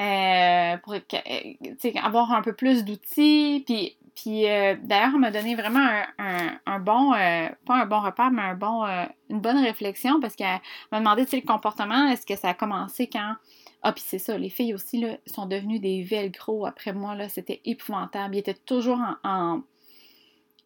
euh, 0.00 0.76
pour 0.78 0.94
euh, 0.94 2.00
avoir 2.02 2.32
un 2.32 2.40
peu 2.40 2.54
plus 2.54 2.84
d'outils. 2.84 3.62
Puis, 3.66 3.96
puis 4.14 4.48
euh, 4.48 4.76
m'a 5.18 5.30
donné 5.30 5.54
vraiment 5.54 5.86
un, 6.18 6.78
bon, 6.80 7.10
pas 7.10 7.82
un 7.82 7.86
bon 7.86 8.00
repère, 8.00 8.30
mais 8.30 8.42
un 8.42 8.54
bon, 8.54 8.84
une 9.28 9.40
bonne 9.40 9.58
réflexion 9.58 10.20
parce 10.20 10.36
qu'elle 10.36 10.60
m'a 10.90 11.00
demandé 11.00 11.26
le 11.30 11.46
comportement, 11.46 12.08
est-ce 12.08 12.24
que 12.24 12.36
ça 12.36 12.50
a 12.50 12.54
commencé 12.54 13.08
quand? 13.08 13.34
Ah, 13.82 13.92
puis 13.92 14.02
c'est 14.06 14.18
ça, 14.18 14.36
les 14.36 14.50
filles 14.50 14.74
aussi 14.74 15.00
là, 15.00 15.16
sont 15.26 15.46
devenues 15.46 15.80
des 15.80 16.02
velcro 16.02 16.66
après 16.66 16.92
moi, 16.92 17.14
là, 17.14 17.28
c'était 17.28 17.60
épouvantable. 17.64 18.36
Ils 18.36 18.40
étaient 18.40 18.54
toujours 18.54 19.00
en 19.24 19.62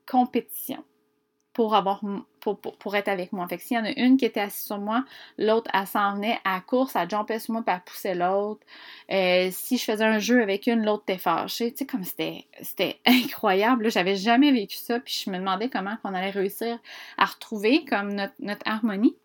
compétition 0.06 0.84
pour 1.52 1.74
avoir 1.74 2.02
pour, 2.52 2.96
être 2.96 3.08
avec 3.08 3.32
moi. 3.32 3.46
Fait 3.48 3.56
que 3.56 3.62
s'il 3.62 3.76
y 3.76 3.80
en 3.80 3.84
a 3.84 3.92
une 3.92 4.16
qui 4.16 4.24
était 4.24 4.40
assise 4.40 4.66
sur 4.66 4.78
moi, 4.78 5.04
l'autre, 5.38 5.70
elle 5.72 5.86
s'en 5.86 6.14
venait 6.14 6.38
à 6.44 6.60
course, 6.60 6.94
elle 6.96 7.08
jumpait 7.08 7.38
sur 7.38 7.52
moi, 7.54 7.62
puis 7.66 7.74
elle 7.74 7.82
poussait 7.84 8.14
l'autre. 8.14 8.60
Euh, 9.10 9.48
si 9.50 9.78
je 9.78 9.84
faisais 9.84 10.04
un 10.04 10.18
jeu 10.18 10.42
avec 10.42 10.66
une, 10.66 10.84
l'autre 10.84 11.04
était 11.08 11.18
fâchée. 11.18 11.72
Tu 11.72 11.78
sais, 11.78 11.86
comme 11.86 12.04
c'était, 12.04 12.44
c'était 12.60 12.98
incroyable. 13.06 13.90
J'avais 13.90 14.16
jamais 14.16 14.52
vécu 14.52 14.76
ça, 14.76 15.00
puis 15.00 15.22
je 15.24 15.30
me 15.30 15.38
demandais 15.38 15.70
comment 15.70 15.96
on 16.04 16.12
allait 16.14 16.30
réussir 16.30 16.78
à 17.16 17.24
retrouver 17.24 17.84
comme 17.84 18.12
notre, 18.12 18.34
notre 18.40 18.68
harmonie. 18.68 19.16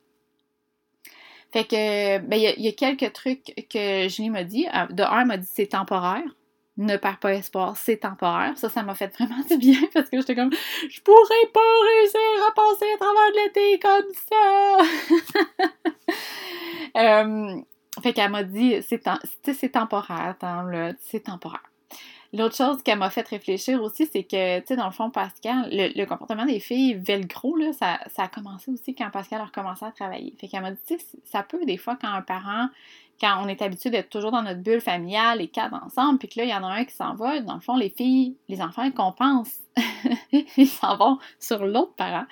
Fait 1.51 1.65
que, 1.65 2.19
ben, 2.19 2.37
il 2.39 2.63
y, 2.63 2.67
a 2.67 2.71
quelques 2.73 3.11
trucs 3.11 3.67
que 3.69 4.07
Julie 4.07 4.29
m'a 4.29 4.43
dit. 4.43 4.67
Euh, 4.67 4.85
de 4.87 5.03
un, 5.03 5.21
elle 5.21 5.27
m'a 5.27 5.37
dit 5.37 5.49
c'est 5.51 5.67
temporaire 5.67 6.23
ne 6.79 6.97
perds 6.97 7.19
pas 7.19 7.33
espoir, 7.33 7.75
c'est 7.77 7.97
temporaire. 7.97 8.57
Ça, 8.57 8.69
ça 8.69 8.83
m'a 8.83 8.95
fait 8.95 9.13
vraiment 9.13 9.43
du 9.49 9.57
bien 9.57 9.79
parce 9.93 10.09
que 10.09 10.17
j'étais 10.17 10.35
comme, 10.35 10.51
je 10.89 11.01
pourrais 11.01 11.47
pas 11.53 11.59
réussir 11.83 12.19
à 12.47 12.53
passer 12.53 12.85
à 12.93 12.97
travers 12.97 13.31
l'été 13.35 13.79
comme 13.79 14.13
ça. 14.29 14.77
euh, 16.97 17.61
fait 18.01 18.13
qu'elle 18.13 18.31
m'a 18.31 18.43
dit, 18.43 18.81
c'est 18.81 19.01
temporaire, 19.71 20.35
c'est 21.01 21.23
temporaire. 21.23 21.68
L'autre 22.31 22.55
chose 22.55 22.83
qu'elle 22.83 22.99
m'a 22.99 23.09
fait 23.09 23.27
réfléchir 23.27 23.81
aussi, 23.81 24.05
c'est 24.05 24.23
que, 24.23 24.59
tu 24.59 24.67
sais, 24.67 24.75
dans 24.75 24.85
le 24.85 24.91
fond, 24.91 25.09
Pascal, 25.09 25.67
le, 25.71 26.05
comportement 26.05 26.45
des 26.45 26.59
filles 26.59 26.93
velcro, 26.93 27.55
là, 27.55 27.73
ça, 27.73 27.99
ça, 28.07 28.23
a 28.23 28.27
commencé 28.27 28.69
aussi 28.69 28.93
quand 28.93 29.09
Pascal 29.09 29.41
a 29.41 29.45
recommencé 29.45 29.85
à 29.85 29.91
travailler. 29.91 30.35
Fait 30.39 30.47
qu'elle 30.47 30.61
m'a 30.61 30.71
dit, 30.71 30.79
tu 30.87 30.99
sais, 30.99 31.05
ça 31.25 31.41
peut 31.41 31.65
des 31.65 31.77
fois 31.77 31.97
quand 31.99 32.11
un 32.11 32.21
parent 32.21 32.67
quand 33.19 33.43
on 33.43 33.47
est 33.47 33.61
habitué 33.61 33.89
d'être 33.89 34.09
toujours 34.09 34.31
dans 34.31 34.41
notre 34.41 34.61
bulle 34.61 34.81
familiale, 34.81 35.39
les 35.39 35.47
quatre 35.47 35.73
ensemble, 35.73 36.19
puis 36.19 36.29
que 36.29 36.39
là, 36.39 36.45
il 36.45 36.49
y 36.49 36.53
en 36.53 36.63
a 36.63 36.67
un 36.67 36.85
qui 36.85 36.95
s'en 36.95 37.15
va, 37.15 37.39
dans 37.41 37.55
le 37.55 37.59
fond, 37.59 37.75
les 37.75 37.89
filles, 37.89 38.35
les 38.47 38.61
enfants, 38.61 38.83
ils 38.83 38.93
compensent. 38.93 39.59
ils 40.57 40.67
s'en 40.67 40.97
vont 40.97 41.19
sur 41.39 41.65
l'autre 41.65 41.93
parent. 41.95 42.25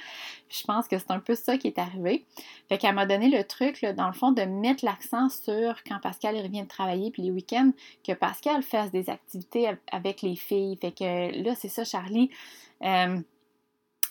Je 0.50 0.64
pense 0.64 0.88
que 0.88 0.98
c'est 0.98 1.12
un 1.12 1.20
peu 1.20 1.36
ça 1.36 1.58
qui 1.58 1.68
est 1.68 1.80
arrivé. 1.80 2.26
Fait 2.70 2.78
qu'elle 2.78 2.96
m'a 2.96 3.06
donné 3.06 3.30
le 3.30 3.44
truc, 3.44 3.86
dans 3.86 4.08
le 4.08 4.14
fond, 4.14 4.32
de 4.32 4.44
mettre 4.44 4.86
l'accent 4.86 5.30
sur 5.30 5.84
quand 5.84 6.00
Pascal 6.02 6.38
revient 6.38 6.64
de 6.64 6.68
travailler, 6.68 7.12
puis 7.12 7.24
les 7.24 7.32
week-ends, 7.32 7.72
que 8.06 8.14
Pascal 8.14 8.64
fasse 8.64 8.92
des 8.92 9.10
activités 9.10 9.70
avec 9.92 10.22
les 10.22 10.36
filles. 10.36 10.78
Fait 10.80 10.92
que 10.92 11.44
là, 11.44 11.56
c'est 11.56 11.70
ça, 11.70 11.84
Charlie. 11.84 12.30
Euh, 12.84 13.20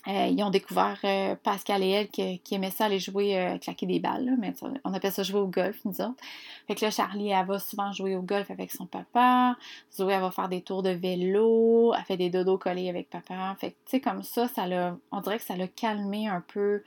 euh, 0.08 0.28
ils 0.28 0.42
ont 0.44 0.50
découvert 0.50 0.98
euh, 1.04 1.34
Pascal 1.34 1.82
et 1.82 1.90
elle 1.90 2.08
qui, 2.08 2.40
aimaient 2.52 2.70
ça 2.70 2.84
aller 2.84 3.00
jouer, 3.00 3.38
euh, 3.38 3.58
claquer 3.58 3.86
des 3.86 3.98
balles, 3.98 4.36
mais 4.38 4.54
on 4.84 4.94
appelle 4.94 5.10
ça 5.10 5.25
jouer 5.25 5.40
au 5.40 5.48
golf, 5.48 5.84
nous 5.84 6.00
autres. 6.00 6.22
Fait 6.68 6.76
que 6.76 6.84
là, 6.84 6.92
Charlie, 6.92 7.30
elle 7.30 7.46
va 7.46 7.58
souvent 7.58 7.90
jouer 7.92 8.14
au 8.14 8.22
golf 8.22 8.50
avec 8.50 8.70
son 8.70 8.86
papa. 8.86 9.56
Zoé, 9.92 10.14
elle 10.14 10.20
va 10.20 10.30
faire 10.30 10.48
des 10.48 10.62
tours 10.62 10.82
de 10.82 10.90
vélo. 10.90 11.92
Elle 11.94 12.04
fait 12.04 12.16
des 12.16 12.30
dodos 12.30 12.58
collés 12.58 12.88
avec 12.88 13.10
papa. 13.10 13.56
Fait 13.60 13.72
que, 13.72 13.76
tu 13.84 13.90
sais, 13.90 14.00
comme 14.00 14.22
ça, 14.22 14.46
ça 14.46 14.66
l'a, 14.66 14.96
on 15.10 15.20
dirait 15.20 15.38
que 15.38 15.44
ça 15.44 15.56
l'a 15.56 15.68
calmé 15.68 16.28
un 16.28 16.40
peu 16.40 16.82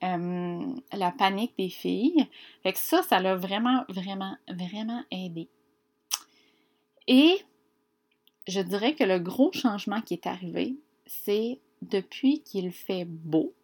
la 0.00 1.10
panique 1.10 1.54
des 1.58 1.70
filles. 1.70 2.28
Fait 2.62 2.72
que 2.72 2.78
ça, 2.78 3.02
ça 3.02 3.18
l'a 3.18 3.34
vraiment, 3.34 3.84
vraiment, 3.88 4.36
vraiment 4.48 5.02
aidé. 5.10 5.48
Et 7.08 7.38
je 8.46 8.60
dirais 8.60 8.94
que 8.94 9.04
le 9.04 9.18
gros 9.18 9.50
changement 9.52 10.02
qui 10.02 10.14
est 10.14 10.26
arrivé, 10.26 10.76
c'est 11.06 11.58
depuis 11.82 12.42
qu'il 12.42 12.72
fait 12.72 13.04
beau, 13.04 13.54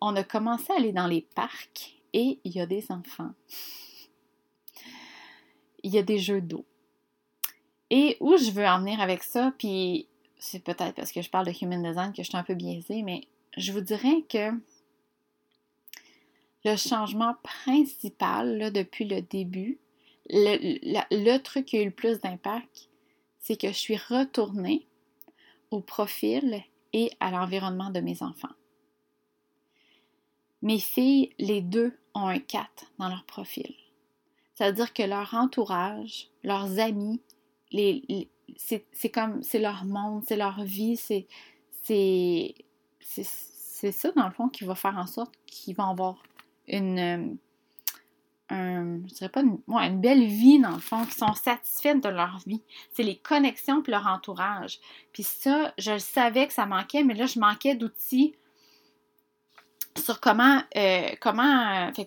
on 0.00 0.16
a 0.16 0.24
commencé 0.24 0.72
à 0.72 0.76
aller 0.76 0.92
dans 0.92 1.06
les 1.06 1.22
parcs 1.22 1.96
et 2.12 2.38
il 2.44 2.52
y 2.52 2.60
a 2.60 2.66
des 2.66 2.90
enfants. 2.90 3.32
Il 5.82 5.92
y 5.92 5.98
a 5.98 6.02
des 6.02 6.18
jeux 6.18 6.40
d'eau. 6.40 6.64
Et 7.90 8.16
où 8.20 8.36
je 8.36 8.50
veux 8.50 8.66
en 8.66 8.80
venir 8.80 9.00
avec 9.00 9.22
ça, 9.22 9.52
puis 9.58 10.08
c'est 10.38 10.62
peut-être 10.62 10.94
parce 10.94 11.12
que 11.12 11.22
je 11.22 11.30
parle 11.30 11.46
de 11.46 11.52
human 11.60 11.82
design 11.82 12.12
que 12.12 12.22
je 12.22 12.28
suis 12.28 12.36
un 12.36 12.42
peu 12.42 12.54
biaisée, 12.54 13.02
mais 13.02 13.26
je 13.56 13.72
vous 13.72 13.80
dirais 13.80 14.24
que 14.28 14.50
le 16.64 16.76
changement 16.76 17.34
principal 17.42 18.58
là, 18.58 18.70
depuis 18.70 19.04
le 19.04 19.20
début, 19.20 19.78
le, 20.30 20.78
le 21.10 21.38
truc 21.38 21.66
qui 21.66 21.76
a 21.76 21.82
eu 21.82 21.86
le 21.86 21.90
plus 21.90 22.20
d'impact, 22.20 22.88
c'est 23.38 23.60
que 23.60 23.68
je 23.68 23.78
suis 23.78 23.96
retournée 23.96 24.86
au 25.70 25.80
profil 25.80 26.62
et 26.94 27.10
à 27.20 27.30
l'environnement 27.30 27.90
de 27.90 28.00
mes 28.00 28.22
enfants. 28.22 28.54
Mes 30.62 30.78
filles, 30.78 31.30
les 31.38 31.60
deux, 31.60 31.92
ont 32.14 32.28
un 32.28 32.38
4 32.38 32.92
dans 32.98 33.08
leur 33.08 33.24
profil. 33.24 33.74
Ça 34.54 34.68
veut 34.68 34.72
dire 34.72 34.94
que 34.94 35.02
leur 35.02 35.34
entourage, 35.34 36.28
leurs 36.44 36.78
amis, 36.78 37.20
les, 37.72 38.30
c'est 38.56 39.10
comme, 39.12 39.42
c'est 39.42 39.58
leur 39.58 39.84
monde, 39.84 40.22
c'est 40.26 40.36
leur 40.36 40.62
vie, 40.62 40.96
c'est 40.96 41.26
c'est 41.82 42.54
ça, 43.92 44.12
dans 44.12 44.26
le 44.26 44.32
fond, 44.32 44.48
qui 44.48 44.64
va 44.64 44.74
faire 44.74 44.96
en 44.96 45.06
sorte 45.06 45.34
qu'ils 45.46 45.76
vont 45.76 45.90
avoir 45.90 46.22
une, 46.68 47.36
je 48.50 49.14
dirais 49.14 49.28
pas 49.28 49.40
une, 49.40 49.58
une, 49.68 50.00
belle 50.00 50.24
vie 50.24 50.60
dans 50.60 50.72
le 50.72 50.78
fond, 50.78 51.04
qui 51.04 51.16
sont 51.16 51.32
satisfaits 51.34 51.96
de 51.96 52.08
leur 52.08 52.38
vie. 52.46 52.62
C'est 52.92 53.02
les 53.02 53.16
connexions 53.16 53.82
et 53.82 53.90
leur 53.90 54.06
entourage. 54.06 54.80
Puis 55.12 55.22
ça, 55.22 55.72
je 55.78 55.98
savais 55.98 56.46
que 56.46 56.52
ça 56.52 56.66
manquait, 56.66 57.02
mais 57.02 57.14
là, 57.14 57.26
je 57.26 57.38
manquais 57.38 57.74
d'outils 57.74 58.34
sur 59.96 60.20
comment, 60.20 60.60
euh, 60.76 61.08
comment 61.20 61.88
euh, 61.88 62.04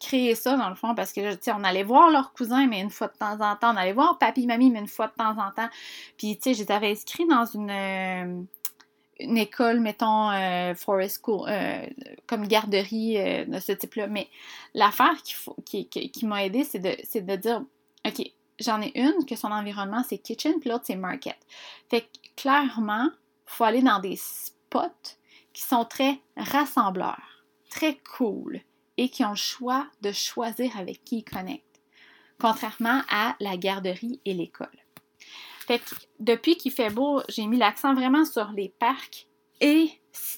créer 0.00 0.34
ça 0.34 0.56
dans 0.56 0.68
le 0.68 0.74
fond, 0.74 0.94
parce 0.94 1.12
que, 1.12 1.34
tu 1.34 1.38
sais, 1.42 1.52
on 1.52 1.62
allait 1.62 1.82
voir 1.82 2.10
leurs 2.10 2.32
cousins, 2.32 2.66
mais 2.66 2.80
une 2.80 2.90
fois 2.90 3.08
de 3.08 3.16
temps 3.16 3.40
en 3.40 3.54
temps, 3.56 3.74
on 3.74 3.76
allait 3.76 3.92
voir 3.92 4.18
papy, 4.18 4.46
mamie, 4.46 4.70
mais 4.70 4.80
une 4.80 4.88
fois 4.88 5.08
de 5.08 5.12
temps 5.12 5.38
en 5.38 5.50
temps. 5.52 5.68
Puis, 6.16 6.36
tu 6.36 6.42
sais, 6.42 6.54
je 6.54 6.64
les 6.64 6.72
avais 6.72 6.90
inscrits 6.90 7.26
dans 7.26 7.44
une... 7.44 7.70
Euh, 7.70 8.42
une 9.20 9.38
école, 9.38 9.80
mettons, 9.80 10.30
euh, 10.30 10.74
Forest 10.74 11.22
School, 11.24 11.48
euh, 11.48 11.86
comme 12.26 12.46
garderie 12.46 13.18
euh, 13.18 13.44
de 13.44 13.58
ce 13.58 13.72
type-là. 13.72 14.06
Mais 14.06 14.28
l'affaire 14.74 15.16
qui, 15.64 15.88
m'a 16.22 16.44
aidé, 16.44 16.64
c'est 16.64 16.78
de, 16.78 17.36
dire, 17.36 17.62
OK, 18.06 18.32
j'en 18.58 18.80
ai 18.80 18.92
une 18.98 19.24
que 19.26 19.36
son 19.36 19.50
environnement, 19.50 20.02
c'est 20.08 20.18
kitchen, 20.18 20.54
puis 20.60 20.70
l'autre, 20.70 20.84
c'est 20.86 20.96
market. 20.96 21.36
Fait 21.88 22.02
que 22.02 22.06
clairement, 22.36 23.08
il 23.10 23.52
faut 23.52 23.64
aller 23.64 23.82
dans 23.82 23.98
des 23.98 24.16
spots 24.16 25.16
qui 25.52 25.62
sont 25.62 25.84
très 25.84 26.18
rassembleurs, 26.36 27.44
très 27.70 27.98
cool, 28.16 28.60
et 28.96 29.08
qui 29.08 29.24
ont 29.24 29.30
le 29.30 29.36
choix 29.36 29.86
de 30.02 30.12
choisir 30.12 30.76
avec 30.76 31.04
qui 31.04 31.18
ils 31.18 31.24
connectent, 31.24 31.80
contrairement 32.38 33.02
à 33.10 33.34
la 33.40 33.56
garderie 33.56 34.20
et 34.24 34.34
l'école. 34.34 34.68
Fait 35.70 35.80
depuis 36.18 36.56
qu'il 36.56 36.72
fait 36.72 36.90
beau, 36.90 37.22
j'ai 37.28 37.46
mis 37.46 37.56
l'accent 37.56 37.94
vraiment 37.94 38.24
sur 38.24 38.50
les 38.50 38.70
parcs 38.80 39.28
et 39.60 39.88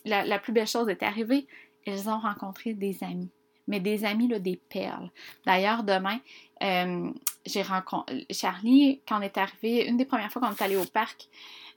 la, 0.04 0.38
plus 0.38 0.52
belle 0.52 0.66
chose 0.66 0.90
est 0.90 1.02
arrivée, 1.02 1.46
ils 1.86 2.10
ont 2.10 2.18
rencontré 2.18 2.74
des 2.74 3.02
amis. 3.02 3.30
Mais 3.66 3.80
des 3.80 4.04
amis, 4.04 4.28
là, 4.28 4.38
des 4.38 4.60
perles. 4.68 5.10
D'ailleurs, 5.46 5.84
demain, 5.84 6.18
euh, 6.62 7.10
j'ai 7.46 7.62
rencontré 7.62 8.26
Charlie, 8.30 9.00
quand 9.08 9.20
on 9.20 9.22
est 9.22 9.38
arrivé, 9.38 9.86
une 9.86 9.96
des 9.96 10.04
premières 10.04 10.30
fois 10.30 10.42
qu'on 10.42 10.50
est 10.50 10.60
allé 10.60 10.76
au 10.76 10.84
parc, 10.84 11.30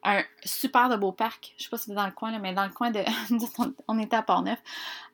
un 0.06 0.24
super 0.44 0.90
de 0.90 0.96
beau 0.96 1.12
parc. 1.12 1.54
Je 1.58 1.64
sais 1.64 1.70
pas 1.70 1.78
si 1.78 1.86
c'est 1.86 1.94
dans 1.94 2.06
le 2.06 2.12
coin, 2.12 2.32
là, 2.32 2.40
mais 2.40 2.54
dans 2.54 2.64
le 2.64 2.72
coin 2.72 2.92
de. 2.92 3.02
on 3.88 4.00
était 4.00 4.16
à 4.16 4.22
Port-Neuf, 4.22 4.60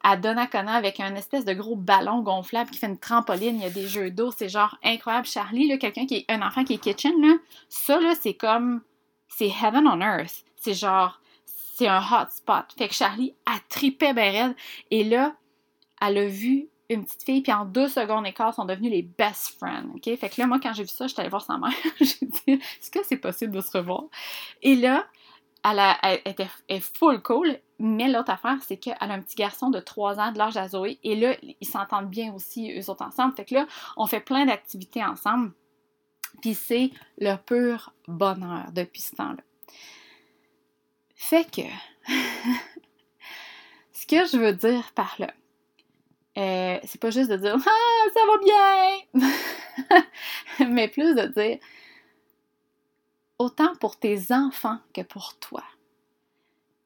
à 0.03 0.17
Donnacona, 0.17 0.74
avec 0.74 1.00
un 1.00 1.15
espèce 1.15 1.45
de 1.45 1.53
gros 1.53 1.75
ballon 1.75 2.21
gonflable 2.21 2.69
qui 2.69 2.79
fait 2.79 2.88
une 2.88 3.00
trampoline. 3.00 3.55
Il 3.55 3.63
y 3.63 3.65
a 3.65 3.69
des 3.69 3.88
jeux 3.88 4.12
d'eau. 4.12 4.31
C'est 4.31 4.50
genre 4.50 4.77
incroyable. 4.83 5.27
Charlie, 5.27 5.67
là, 5.67 5.77
quelqu'un 5.77 6.05
qui 6.05 6.17
est. 6.17 6.25
Un 6.29 6.41
enfant 6.41 6.63
qui 6.63 6.74
est 6.74 6.77
kitchen, 6.77 7.13
là, 7.21 7.36
ça, 7.69 8.00
là, 8.00 8.13
c'est 8.19 8.33
comme. 8.33 8.81
C'est 9.27 9.50
heaven 9.50 9.88
on 9.88 10.01
earth. 10.01 10.43
C'est 10.57 10.74
genre. 10.74 11.21
C'est 11.45 11.88
un 11.88 12.00
hot 12.00 12.27
spot. 12.29 12.65
Fait 12.77 12.89
que 12.89 12.93
Charlie, 12.93 13.33
a 13.45 13.57
tripé 13.69 14.13
ben 14.13 14.53
Et 14.91 15.03
là, 15.03 15.33
elle 16.01 16.17
a 16.17 16.27
vu 16.27 16.67
une 16.93 17.05
petite 17.05 17.24
fille, 17.24 17.41
puis 17.41 17.53
en 17.53 17.65
deux 17.65 17.88
secondes 17.88 18.25
et 18.25 18.33
sont 18.53 18.65
devenus 18.65 18.91
les 18.91 19.01
best 19.01 19.57
friends. 19.57 19.89
OK? 19.95 20.03
Fait 20.03 20.29
que 20.29 20.39
là, 20.39 20.48
moi, 20.48 20.60
quand 20.62 20.74
j'ai 20.74 20.83
vu 20.83 20.89
ça, 20.89 21.07
j'étais 21.07 21.21
allée 21.21 21.29
voir 21.29 21.43
sa 21.43 21.57
mère. 21.57 21.71
j'ai 22.00 22.25
dit, 22.25 22.62
est-ce 22.79 22.91
que 22.91 23.00
c'est 23.03 23.17
possible 23.17 23.53
de 23.53 23.62
se 23.62 23.77
revoir? 23.77 24.03
Et 24.62 24.75
là, 24.75 25.07
elle, 25.63 26.19
était, 26.25 26.50
est 26.67 26.79
full 26.79 27.21
cool, 27.21 27.57
mais 27.79 28.10
l'autre 28.10 28.31
affaire, 28.31 28.57
c'est 28.67 28.77
qu'elle 28.77 28.98
a 29.00 29.13
un 29.13 29.21
petit 29.21 29.36
garçon 29.36 29.69
de 29.69 29.79
3 29.79 30.19
ans 30.19 30.31
de 30.31 30.38
l'âge 30.38 30.57
à 30.57 30.67
Zoé, 30.67 31.00
et 31.03 31.15
là, 31.15 31.36
ils 31.41 31.67
s'entendent 31.67 32.10
bien 32.10 32.33
aussi, 32.33 32.77
eux 32.77 32.89
autres 32.89 33.03
ensemble. 33.03 33.36
Fait 33.36 33.45
que 33.45 33.53
là, 33.53 33.67
on 33.95 34.05
fait 34.05 34.19
plein 34.19 34.45
d'activités 34.45 35.03
ensemble, 35.03 35.53
puis 36.41 36.55
c'est 36.55 36.91
le 37.19 37.36
pur 37.38 37.93
bonheur 38.07 38.65
depuis 38.74 39.01
ce 39.01 39.15
temps-là. 39.15 39.43
Fait 41.15 41.50
que, 41.50 41.62
ce 43.93 44.07
que 44.07 44.25
je 44.25 44.38
veux 44.38 44.53
dire 44.53 44.91
par 44.93 45.15
là, 45.19 45.31
euh, 46.38 46.79
c'est 46.83 47.01
pas 47.01 47.09
juste 47.09 47.29
de 47.29 47.38
dire 47.38 47.55
Ah, 47.55 48.09
ça 48.13 48.21
va 48.25 48.38
bien! 49.89 50.03
Mais 50.73 50.88
plus 50.88 51.15
de 51.15 51.27
dire 51.27 51.59
autant 53.41 53.75
pour 53.75 53.97
tes 53.97 54.31
enfants 54.31 54.77
que 54.93 55.01
pour 55.01 55.38
toi. 55.39 55.63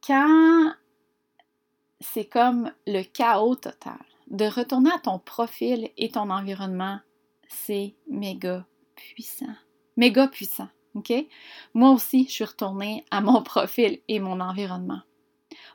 Quand 0.06 0.74
c'est 2.00 2.26
comme 2.26 2.72
le 2.88 3.04
chaos 3.04 3.56
total, 3.56 4.00
de 4.28 4.46
retourner 4.46 4.92
à 4.92 5.00
ton 5.00 5.20
profil 5.20 5.90
et 5.98 6.10
ton 6.10 6.30
environnement, 6.30 7.00
c'est 7.50 7.96
méga 8.10 8.66
puissant. 8.96 9.54
Méga 9.98 10.28
puissant, 10.28 10.70
OK? 10.96 11.14
Moi 11.74 11.90
aussi, 11.92 12.26
je 12.28 12.32
suis 12.32 12.44
retournée 12.44 13.06
à 13.12 13.22
mon 13.22 13.42
profil 13.44 14.00
et 14.08 14.20
mon 14.20 14.40
environnement. 14.40 15.02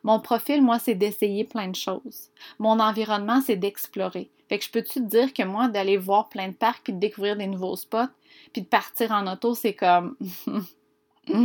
Mon 0.03 0.21
profil, 0.21 0.63
moi, 0.63 0.79
c'est 0.79 0.95
d'essayer 0.95 1.45
plein 1.45 1.69
de 1.69 1.77
choses. 1.77 2.31
Mon 2.59 2.81
environnement, 2.81 3.41
c'est 3.41 3.57
d'explorer. 3.57 4.31
Fait 4.49 4.59
que 4.59 4.65
je 4.65 4.71
peux-tu 4.71 4.95
te 4.95 5.07
dire 5.07 5.33
que 5.33 5.43
moi, 5.43 5.69
d'aller 5.69 5.97
voir 5.97 6.29
plein 6.29 6.49
de 6.49 6.55
parcs 6.55 6.83
puis 6.83 6.93
de 6.93 6.99
découvrir 6.99 7.37
des 7.37 7.47
nouveaux 7.47 7.77
spots 7.77 8.11
puis 8.53 8.63
de 8.63 8.67
partir 8.67 9.13
en 9.13 9.31
auto, 9.33 9.55
c'est 9.55 9.75
comme 9.75 10.17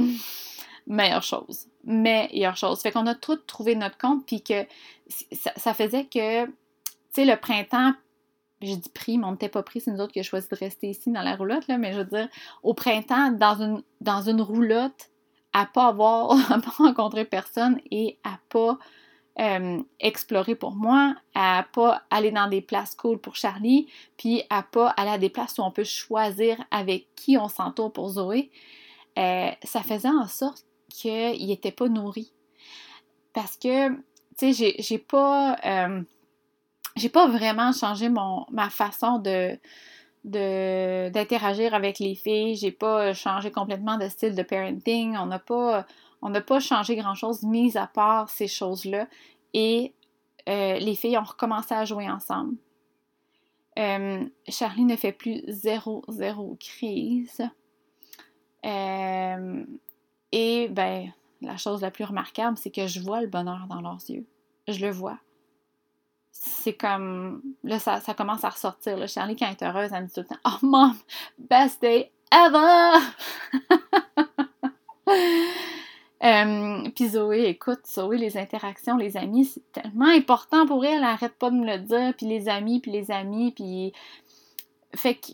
meilleure 0.88 1.24
chose. 1.24 1.68
Meilleure 1.84 2.58
chose. 2.58 2.82
Fait 2.82 2.92
qu'on 2.92 3.06
a 3.08 3.16
tout 3.16 3.36
trouvé 3.36 3.76
notre 3.76 3.98
compte 3.98 4.26
puis 4.26 4.42
que 4.42 4.66
ça, 5.32 5.74
faisait 5.74 6.06
que, 6.06 6.46
tu 6.46 6.52
sais, 7.12 7.26
le 7.26 7.36
printemps, 7.36 7.94
j'ai 8.62 8.78
dit 8.78 8.90
pris, 8.90 9.18
mais 9.18 9.26
on 9.26 9.32
n'était 9.32 9.50
pas 9.50 9.62
pris, 9.62 9.82
c'est 9.82 9.92
nous 9.92 10.00
autres 10.00 10.14
qui 10.14 10.20
avons 10.20 10.28
choisi 10.28 10.48
de 10.50 10.56
rester 10.56 10.88
ici 10.90 11.12
dans 11.12 11.22
la 11.22 11.36
roulotte, 11.36 11.68
là, 11.68 11.78
mais 11.78 11.94
je 11.94 12.00
veux 12.00 12.06
dire, 12.06 12.30
au 12.64 12.74
printemps, 12.74 13.32
dans 13.32 13.62
une, 13.62 13.84
dans 14.02 14.22
une 14.22 14.42
roulotte, 14.42 15.12
à 15.56 15.66
pas 15.66 15.88
avoir, 15.88 16.32
à 16.52 16.60
pas 16.60 16.72
rencontrer 16.78 17.24
personne 17.24 17.80
et 17.90 18.20
à 18.26 18.38
pas 18.50 18.78
euh, 19.40 19.82
explorer 20.00 20.56
pour 20.56 20.76
moi, 20.76 21.16
à 21.34 21.66
pas 21.74 22.04
aller 22.10 22.32
dans 22.32 22.48
des 22.48 22.62
places 22.62 22.94
cool 22.94 23.20
pour 23.20 23.36
Charlie, 23.36 23.88
puis 24.18 24.44
à 24.50 24.64
pas 24.64 24.90
aller 24.90 25.12
à 25.12 25.18
des 25.18 25.30
places 25.30 25.58
où 25.58 25.62
on 25.62 25.72
peut 25.72 25.86
choisir 25.86 26.62
avec 26.72 27.08
qui 27.16 27.38
on 27.38 27.48
s'entoure 27.48 27.94
pour 27.94 28.10
Zoé. 28.10 28.52
ça 29.16 29.82
faisait 29.84 30.10
en 30.10 30.28
sorte 30.28 30.66
qu'ils 30.90 31.48
n'étaient 31.48 31.72
pas 31.72 31.88
nourris. 31.88 32.34
Parce 33.34 33.58
que, 33.58 33.90
tu 34.38 34.54
sais, 34.54 34.74
j'ai 34.78 34.98
pas 34.98 35.58
j'ai 36.96 37.10
pas 37.10 37.28
vraiment 37.28 37.72
changé 37.74 38.10
mon, 38.10 38.46
ma 38.52 38.70
façon 38.70 39.20
de 39.20 39.58
d'interagir 40.26 41.74
avec 41.74 42.00
les 42.00 42.16
filles. 42.16 42.56
J'ai 42.56 42.72
pas 42.72 43.14
changé 43.14 43.52
complètement 43.52 43.98
de 43.98 44.08
style 44.10 44.36
de 44.36 44.44
parenting. 44.44 45.16
On 45.18 45.28
n'a 45.28 45.40
pas, 45.40 45.86
on 46.22 46.60
changé 46.60 46.96
grand-chose, 46.96 47.44
mis 47.44 47.78
à 47.78 47.88
part 47.88 48.30
ces 48.30 48.48
choses-là. 48.48 49.08
Et 49.54 49.94
euh, 50.50 50.78
les 50.80 50.96
filles 50.96 51.18
ont 51.18 51.24
recommencé 51.24 51.74
à 51.74 51.86
jouer 51.86 52.10
ensemble. 52.10 52.56
Euh, 53.78 54.26
Charlie 54.48 54.86
ne 54.86 54.96
fait 54.96 55.12
plus 55.12 55.44
zéro, 55.48 56.04
zéro 56.08 56.58
crise. 56.60 57.42
Euh, 58.66 59.66
et 60.32 60.68
ben, 60.70 61.12
la 61.42 61.58
chose 61.58 61.82
la 61.82 61.92
plus 61.92 62.04
remarquable, 62.04 62.58
c'est 62.58 62.72
que 62.72 62.88
je 62.88 63.00
vois 63.00 63.22
le 63.22 63.28
bonheur 63.28 63.68
dans 63.70 63.82
leurs 63.82 64.02
yeux. 64.10 64.26
Je 64.68 64.84
le 64.84 64.92
vois 64.92 65.20
c'est 66.38 66.74
comme. 66.74 67.42
Là, 67.64 67.80
ça, 67.80 68.02
commence 68.16 68.44
à 68.44 68.50
ressortir. 68.50 68.98
Là. 68.98 69.08
Charlie, 69.08 69.38
quand 69.38 69.46
elle 69.46 69.56
est 69.56 69.64
heureuse, 69.64 69.92
elle 69.94 70.04
me 70.04 70.08
dit 70.08 70.14
tout 70.14 70.22
le 70.22 70.28
temps 70.28 70.42
Oh, 70.46 70.66
mom, 70.66 70.96
best 71.38 71.82
day 71.82 72.12
ever! 72.30 73.00
euh, 76.24 76.90
puis 76.94 77.08
Zoé, 77.08 77.46
écoute, 77.46 77.88
Zoé, 77.88 78.18
les 78.18 78.38
interactions, 78.38 78.98
les 78.98 79.16
amis, 79.16 79.46
c'est 79.46 79.72
tellement 79.72 80.10
important 80.10 80.68
pour 80.68 80.84
elle. 80.86 80.98
Elle 80.98 81.04
arrête 81.06 81.38
pas 81.38 81.50
de 81.50 81.56
me 81.56 81.66
le 81.66 81.80
dire. 81.80 82.14
Puis 82.18 82.26
les 82.26 82.50
amis, 82.50 82.82
puis 82.82 82.92
les 82.92 83.12
amis, 83.12 83.54
puis. 83.54 83.94
Fait 84.94 85.16
que. 85.16 85.32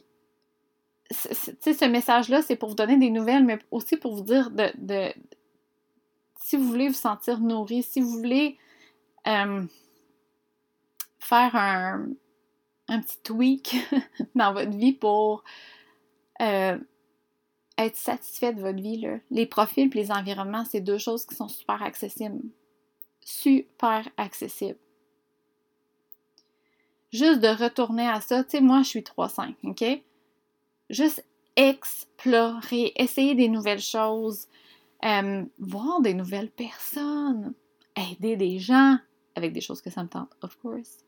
Tu 1.10 1.56
sais, 1.60 1.74
ce 1.74 1.86
message-là, 1.86 2.42
c'est 2.42 2.56
pour 2.56 2.70
vous 2.70 2.76
donner 2.76 2.98
des 2.98 3.10
nouvelles, 3.10 3.44
mais 3.44 3.58
aussi 3.72 3.98
pour 3.98 4.16
vous 4.16 4.24
dire 4.24 4.52
de. 4.52 4.72
de 4.78 5.12
si 6.40 6.58
vous 6.58 6.68
voulez 6.68 6.90
vous 6.90 6.94
sentir 6.94 7.40
nourri, 7.40 7.82
si 7.82 8.02
vous 8.02 8.12
voulez. 8.12 8.58
Euh, 9.28 9.64
faire 11.22 11.56
un, 11.56 12.08
petit 12.88 13.20
tweak 13.24 13.76
dans 14.36 14.54
votre 14.54 14.76
vie 14.76 14.92
pour 14.92 15.44
euh, 16.42 16.78
être 17.78 17.96
satisfait 17.96 18.54
de 18.54 18.62
votre 18.62 18.82
vie. 18.82 19.08
Les 19.30 19.46
profils 19.46 19.90
et 19.90 19.98
les 19.98 20.12
environnements, 20.12 20.66
c'est 20.66 20.82
deux 20.82 20.98
choses 20.98 21.26
qui 21.26 21.36
sont 21.36 21.48
super 21.48 21.82
accessibles. 21.82 22.42
Super 23.22 24.10
accessibles. 24.18 24.80
Juste 27.14 27.40
de 27.40 27.48
retourner 27.48 28.08
à 28.08 28.20
ça, 28.20 28.44
tu 28.44 28.52
sais, 28.52 28.62
moi 28.62 28.82
je 28.84 28.88
suis 28.88 29.02
3-5, 29.02 29.56
ok? 29.64 30.02
Juste 30.90 31.26
explorer, 31.56 32.94
essayer 32.96 33.36
des 33.36 33.50
nouvelles 33.50 33.82
choses, 33.82 34.48
euh, 35.06 35.44
voir 35.60 36.02
des 36.02 36.14
nouvelles 36.14 36.50
personnes, 36.50 37.54
aider 37.96 38.38
des 38.38 38.60
gens 38.60 38.98
avec 39.36 39.52
des 39.52 39.62
choses 39.62 39.82
que 39.82 39.90
ça 39.90 40.04
me 40.04 40.10
tente, 40.10 40.32
of 40.42 40.58
course 40.62 41.04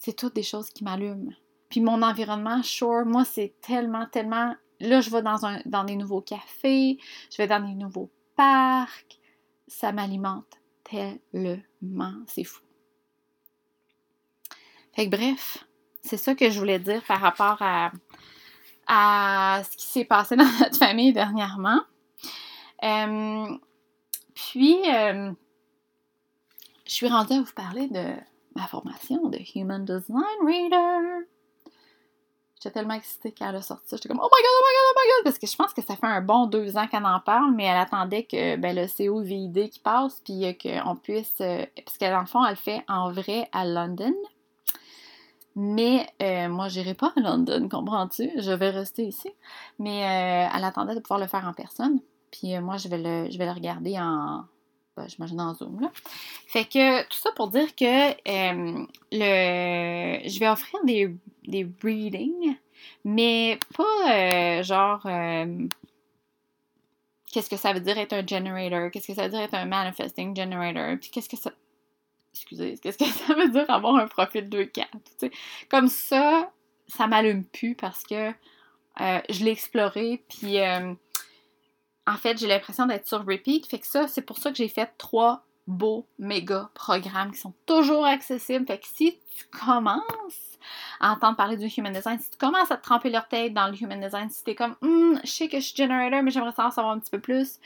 c'est 0.00 0.14
toutes 0.14 0.34
des 0.34 0.42
choses 0.42 0.70
qui 0.70 0.82
m'allument. 0.82 1.30
Puis 1.68 1.80
mon 1.80 2.02
environnement, 2.02 2.62
sure, 2.62 3.04
moi, 3.04 3.24
c'est 3.24 3.54
tellement, 3.60 4.06
tellement. 4.06 4.56
Là, 4.80 5.00
je 5.02 5.10
vais 5.10 5.22
dans, 5.22 5.44
un, 5.46 5.60
dans 5.66 5.84
des 5.84 5.94
nouveaux 5.94 6.22
cafés, 6.22 6.98
je 7.30 7.36
vais 7.36 7.46
dans 7.46 7.60
des 7.60 7.74
nouveaux 7.74 8.10
parcs. 8.34 9.20
Ça 9.68 9.92
m'alimente 9.92 10.58
tellement. 10.82 12.14
C'est 12.26 12.44
fou. 12.44 12.62
Fait 14.94 15.04
que 15.08 15.10
bref, 15.10 15.64
c'est 16.02 16.16
ça 16.16 16.34
que 16.34 16.50
je 16.50 16.58
voulais 16.58 16.78
dire 16.78 17.04
par 17.04 17.20
rapport 17.20 17.58
à, 17.60 17.92
ce 19.62 19.76
qui 19.76 19.86
s'est 19.86 20.06
passé 20.06 20.34
dans 20.36 20.50
notre 20.60 20.78
famille 20.78 21.12
dernièrement. 21.12 21.82
Euh, 22.82 23.58
puis, 24.34 24.78
euh, 24.90 25.30
je 26.86 26.92
suis 26.92 27.08
rendue 27.08 27.34
à 27.34 27.42
vous 27.42 27.52
parler 27.54 27.86
de 27.88 28.14
ma 28.54 28.66
formation 28.66 29.28
de 29.28 29.38
Human 29.54 29.84
Design 29.84 30.24
Reader. 30.44 31.26
J'étais 32.60 32.74
tellement 32.74 32.94
excitée 32.94 33.32
quand 33.32 33.48
elle 33.48 33.56
a 33.56 33.62
sorti. 33.62 33.96
J'étais 33.96 34.08
comme 34.08 34.20
Oh 34.22 34.28
my 34.30 34.42
god, 34.42 34.50
oh 34.52 34.64
my 34.66 34.74
god, 34.74 34.84
oh 34.84 34.98
my 34.98 35.08
god! 35.08 35.24
Parce 35.24 35.38
que 35.38 35.46
je 35.46 35.56
pense 35.56 35.72
que 35.72 35.80
ça 35.80 35.96
fait 35.96 36.06
un 36.06 36.20
bon 36.20 36.46
deux 36.46 36.76
ans 36.76 36.86
qu'elle 36.88 37.06
en 37.06 37.20
parle, 37.20 37.54
mais 37.54 37.64
elle 37.64 37.78
attendait 37.78 38.24
que 38.24 38.56
ben, 38.56 38.76
le 38.76 38.86
COVID 38.86 39.70
qui 39.70 39.80
passe, 39.80 40.20
puis 40.20 40.44
euh, 40.44 40.52
qu'on 40.52 40.94
puisse. 40.94 41.40
Euh, 41.40 41.64
parce 41.84 41.96
que 41.96 42.04
dans 42.04 42.20
le 42.20 42.26
fond, 42.26 42.44
elle 42.44 42.50
le 42.50 42.56
fait 42.56 42.84
en 42.86 43.12
vrai 43.12 43.48
à 43.52 43.64
London. 43.64 44.12
Mais 45.56 46.06
euh, 46.20 46.48
moi, 46.50 46.68
je 46.68 46.80
n'irai 46.80 46.92
pas 46.92 47.14
à 47.16 47.20
London, 47.20 47.66
comprends-tu? 47.68 48.30
Je 48.36 48.52
vais 48.52 48.70
rester 48.70 49.04
ici. 49.04 49.30
Mais 49.78 50.00
elle 50.54 50.64
attendait 50.64 50.94
de 50.94 51.00
pouvoir 51.00 51.18
le 51.18 51.26
faire 51.26 51.46
en 51.46 51.54
personne. 51.54 52.00
Puis 52.30 52.58
moi, 52.60 52.76
je 52.76 52.88
vais 52.88 52.98
le, 52.98 53.30
je 53.30 53.38
vais 53.38 53.46
le 53.46 53.52
regarder 53.52 53.98
en, 53.98 54.44
ben, 55.00 55.08
j'imagine 55.08 55.40
en 55.40 55.54
Zoom. 55.54 55.80
Là. 55.80 55.90
Fait 56.46 56.64
que 56.64 57.02
tout 57.04 57.18
ça 57.18 57.30
pour 57.32 57.48
dire 57.48 57.74
que 57.74 58.10
euh, 58.10 58.86
le, 59.12 60.28
je 60.28 60.38
vais 60.38 60.48
offrir 60.48 60.80
des, 60.84 61.14
des 61.46 61.66
readings, 61.82 62.56
mais 63.04 63.58
pas 63.74 64.12
euh, 64.12 64.62
genre 64.62 65.00
euh, 65.06 65.66
qu'est-ce 67.32 67.48
que 67.48 67.56
ça 67.56 67.72
veut 67.72 67.80
dire 67.80 67.96
être 67.98 68.12
un 68.12 68.26
generator, 68.26 68.90
qu'est-ce 68.90 69.06
que 69.06 69.14
ça 69.14 69.24
veut 69.24 69.30
dire 69.30 69.40
être 69.40 69.54
un 69.54 69.64
manifesting 69.64 70.36
generator, 70.36 70.98
puis 71.00 71.10
qu'est-ce 71.10 71.28
que 71.28 71.36
ça. 71.36 71.52
Excusez, 72.34 72.76
qu'est-ce 72.78 72.98
que 72.98 73.04
ça 73.26 73.34
veut 73.34 73.48
dire 73.48 73.70
avoir 73.70 73.96
un 73.96 74.06
profil 74.06 74.48
2-4? 74.48 75.30
Comme 75.70 75.88
ça, 75.88 76.52
ça 76.86 77.06
m'allume 77.06 77.44
plus 77.44 77.74
parce 77.74 78.02
que 78.02 78.32
je 78.98 79.44
l'ai 79.44 79.52
exploré, 79.52 80.22
puis 80.28 80.58
en 82.10 82.16
fait, 82.16 82.38
j'ai 82.38 82.46
l'impression 82.46 82.86
d'être 82.86 83.06
sur 83.06 83.24
repeat. 83.24 83.66
Fait 83.66 83.78
que 83.78 83.86
ça, 83.86 84.08
c'est 84.08 84.22
pour 84.22 84.38
ça 84.38 84.50
que 84.50 84.56
j'ai 84.56 84.68
fait 84.68 84.90
trois 84.98 85.44
beaux 85.66 86.06
méga 86.18 86.70
programmes 86.74 87.32
qui 87.32 87.38
sont 87.38 87.54
toujours 87.66 88.04
accessibles. 88.04 88.66
Fait 88.66 88.78
que 88.78 88.86
si 88.86 89.18
tu 89.36 89.44
commences 89.46 90.49
à 91.00 91.12
entendre 91.12 91.36
parler 91.36 91.56
du 91.56 91.66
human 91.66 91.92
design, 91.92 92.18
si 92.18 92.30
tu 92.30 92.36
commences 92.36 92.70
à 92.70 92.76
te 92.76 92.82
tremper 92.82 93.10
leur 93.10 93.28
tête 93.28 93.54
dans 93.54 93.68
le 93.68 93.74
human 93.80 94.00
design, 94.00 94.30
si 94.30 94.44
tu 94.44 94.50
es 94.50 94.54
comme, 94.54 94.76
hum, 94.82 95.20
je 95.24 95.30
sais 95.30 95.48
que 95.48 95.58
je 95.58 95.66
suis 95.66 95.76
generator, 95.76 96.22
mais 96.22 96.30
j'aimerais 96.30 96.52
en 96.58 96.70
savoir 96.70 96.94
un 96.94 96.98
petit 96.98 97.10
peu 97.10 97.20
plus, 97.20 97.58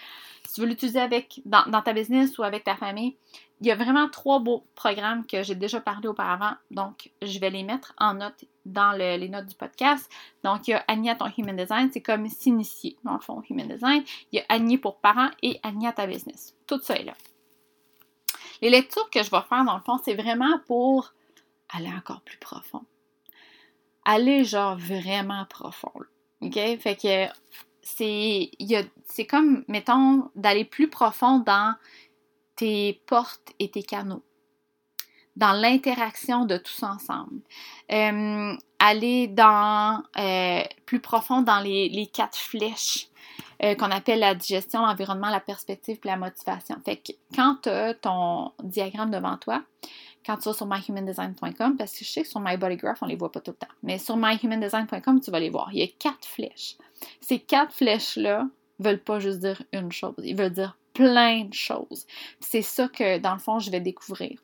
si 0.47 0.55
tu 0.55 0.61
veux 0.61 0.67
l'utiliser 0.67 1.01
avec, 1.01 1.41
dans, 1.45 1.83
ta 1.83 1.93
business 1.93 2.39
ou 2.39 2.43
avec 2.43 2.65
ta 2.65 2.77
famille, 2.77 3.17
il 3.61 3.67
y 3.67 3.71
a 3.71 3.77
vraiment 3.77 4.09
trois 4.09 4.41
beaux 4.41 4.65
programmes 4.75 5.25
que 5.27 5.43
j'ai 5.43 5.55
déjà 5.55 5.81
parlé 5.81 6.09
auparavant, 6.09 6.53
donc 6.71 7.11
je 7.23 7.39
vais 7.39 7.51
les 7.51 7.63
mettre 7.63 7.95
en 7.99 8.15
note 8.15 8.45
dans 8.67 8.93
les 8.93 9.29
notes 9.29 9.47
du 9.47 9.55
podcast. 9.55 10.11
Donc, 10.43 10.67
il 10.69 10.73
y 10.73 10.75
a 10.75 10.85
Annie 10.89 11.11
à 11.11 11.15
ton 11.15 11.27
Human 11.39 11.57
Design, 11.57 11.91
c'est 11.93 12.01
comme 12.01 12.29
s'initier 12.29 12.97
dans 13.05 13.15
le 13.15 13.21
fond 13.21 13.43
Human 13.49 13.69
Design. 13.69 14.03
Il 14.33 14.39
y 14.39 14.41
a 14.41 14.45
Annie 14.49 14.79
pour 14.79 14.97
parents 14.97 15.31
et 15.43 15.61
Annie 15.63 15.87
à 15.87 15.93
ta 15.93 16.07
business. 16.07 16.55
Tout 16.67 16.81
ça 16.81 16.97
est 16.97 17.05
là. 17.05 17.15
Les 18.61 18.71
lectures 18.71 19.09
que 19.11 19.23
je 19.23 19.31
vais 19.31 19.43
faire 19.49 19.65
dans 19.65 19.77
le 19.77 19.83
fond, 19.83 19.99
c'est 20.05 20.15
vraiment 20.15 20.59
pour 20.67 21.13
aller 21.71 21.91
encore 21.91 22.23
plus 22.23 22.39
profond. 22.39 22.85
Aller 24.05 24.45
genre 24.45 24.77
vraiment 24.77 25.45
profond. 25.47 25.93
OK? 26.41 26.55
Fait 26.55 26.97
que 26.97 27.33
c'est, 27.85 29.27
comme, 29.27 29.65
mettons, 29.69 30.31
d'aller 30.35 30.65
plus 30.65 30.89
profond 30.89 31.39
dans 31.39 31.75
tes 32.57 33.03
portes 33.07 33.53
et 33.59 33.71
tes 33.71 33.83
canaux, 33.83 34.23
dans 35.37 35.53
l'interaction 35.53 36.45
de 36.45 36.57
tous 36.57 36.83
ensemble. 36.83 37.41
Aller 38.79 39.29
dans 39.29 40.03
euh, 40.19 40.63
plus 40.85 41.01
profond 41.01 41.43
dans 41.43 41.61
les, 41.61 42.11
quatre 42.13 42.37
flèches 42.37 43.09
euh, 43.63 43.75
qu'on 43.75 43.91
appelle 43.91 44.19
la 44.21 44.35
digestion, 44.35 44.85
l'environnement, 44.85 45.31
la 45.31 45.41
perspective 45.41 45.99
et 46.05 46.09
la 46.09 46.17
motivation. 46.17 46.77
Fait 46.85 46.97
que 46.97 47.13
quand 47.35 47.57
tu 47.63 47.71
as 47.71 47.95
ton 47.95 48.53
diagramme 48.63 49.11
devant 49.11 49.39
toi, 49.39 49.63
quand 50.25 50.37
tu 50.37 50.49
vas 50.49 50.55
sur 50.55 50.67
myhumandesign.com, 50.67 51.77
parce 51.77 51.93
que 51.93 52.05
je 52.05 52.11
sais 52.11 52.23
que 52.23 52.29
sur 52.29 52.41
MyBodyGraph, 52.41 53.03
on 53.03 53.07
ne 53.07 53.11
les 53.11 53.17
voit 53.17 53.33
pas 53.33 53.41
tout 53.41 53.51
le 53.51 53.57
temps, 53.57 53.73
mais 53.83 53.99
sur 53.99 54.17
myhumandesign.com, 54.17 55.21
tu 55.21 55.31
vas 55.31 55.41
les 55.41 55.51
voir. 55.51 55.69
Il 55.73 55.81
y 55.81 55.83
a 55.83 55.89
quatre 55.99 56.27
flèches. 56.27 56.77
Ces 57.21 57.39
quatre 57.39 57.73
flèches-là 57.75 58.47
veulent 58.79 59.03
pas 59.03 59.21
juste 59.21 59.41
dire 59.41 59.63
une 59.73 59.93
chose, 59.93 60.15
ils 60.19 60.37
veulent 60.37 60.53
dire 60.53 60.77
plein 60.95 61.45
de 61.45 61.55
choses. 61.55 62.07
C'est 62.41 62.63
ça 62.63 62.89
que, 62.89 63.19
dans 63.19 63.35
le 63.35 63.41
fond, 63.41 63.59
je 63.59 63.71
vais 63.71 63.81
découvrir. 63.81 64.39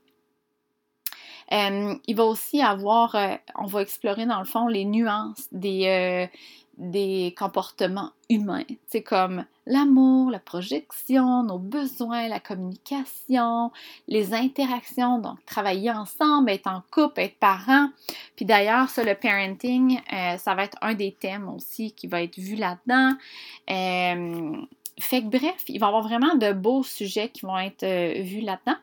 Euh, 1.53 1.95
il 2.07 2.17
va 2.17 2.25
aussi 2.25 2.61
avoir, 2.61 3.15
euh, 3.15 3.35
on 3.57 3.67
va 3.67 3.83
explorer 3.83 4.27
dans 4.27 4.39
le 4.39 4.45
fond 4.45 4.69
les 4.69 4.85
nuances 4.85 5.49
des, 5.51 5.87
euh, 5.87 6.39
des 6.79 7.35
comportements 7.37 8.11
humains. 8.29 8.65
C'est 8.87 9.03
comme 9.03 9.45
l'amour, 9.71 10.31
la 10.31 10.39
projection, 10.39 11.43
nos 11.45 11.59
besoins, 11.59 12.29
la 12.29 12.41
communication, 12.41 13.71
les 14.09 14.35
interactions, 14.35 15.19
donc 15.19 15.45
travailler 15.47 15.91
ensemble, 15.91 16.51
être 16.51 16.67
en 16.67 16.83
couple, 16.91 17.21
être 17.21 17.39
parent. 17.39 17.89
Puis 18.37 18.45
d'ailleurs, 18.45 18.91
ça, 18.91 19.05
le 19.05 19.15
parenting, 19.15 20.01
ça 20.39 20.55
va 20.55 20.65
être 20.65 20.77
un 20.83 20.95
des 20.95 21.13
thèmes 21.13 21.49
aussi 21.49 21.93
qui 21.93 22.07
va 22.07 22.23
être 22.23 22.39
vu 22.39 22.57
là-dedans. 22.57 23.17
fait 24.99 25.23
que 25.23 25.29
bref, 25.29 25.65
il 25.69 25.79
va 25.79 25.87
y 25.87 25.89
avoir 25.89 26.03
vraiment 26.03 26.35
de 26.35 26.53
beaux 26.53 26.83
sujets 26.83 27.29
qui 27.29 27.47
vont 27.47 27.59
être 27.59 27.87
vus 28.21 28.41
là-dedans. 28.41 28.79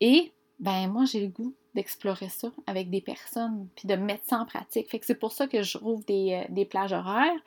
Et 0.00 0.32
ben 0.58 0.88
moi, 0.88 1.04
j'ai 1.04 1.20
le 1.20 1.28
goût 1.28 1.54
d'explorer 1.74 2.28
ça 2.28 2.48
avec 2.66 2.90
des 2.90 3.00
personnes, 3.00 3.68
puis 3.76 3.86
de 3.86 3.94
mettre 3.94 4.24
ça 4.26 4.38
en 4.38 4.44
pratique. 4.44 4.90
Fait 4.90 4.98
que 4.98 5.06
c'est 5.06 5.14
pour 5.14 5.32
ça 5.32 5.46
que 5.46 5.62
je 5.62 5.78
rouvre 5.78 6.04
des, 6.04 6.44
des 6.48 6.64
plages 6.64 6.92
horaires. 6.92 7.40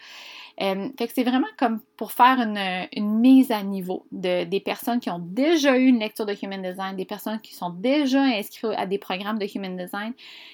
fait 0.57 1.07
que 1.07 1.13
c'est 1.13 1.23
vraiment 1.23 1.47
comme 1.57 1.81
pour 1.97 2.11
faire 2.11 2.39
une, 2.39 3.19
mise 3.19 3.51
à 3.51 3.63
niveau 3.63 4.05
de, 4.11 4.45
des 4.45 4.59
personnes 4.59 4.99
qui 4.99 5.09
ont 5.09 5.19
déjà 5.19 5.77
eu 5.77 5.87
une 5.87 5.99
lecture 5.99 6.25
de 6.25 6.35
Human 6.41 6.61
Design, 6.61 6.95
des 6.95 7.05
personnes 7.05 7.39
qui 7.41 7.53
sont 7.53 7.69
déjà 7.69 8.21
inscrites 8.21 8.71
à 8.77 8.85
des 8.85 8.97
programmes 8.97 9.39
de 9.39 9.47
Human 9.53 9.75
Design, 9.75 10.13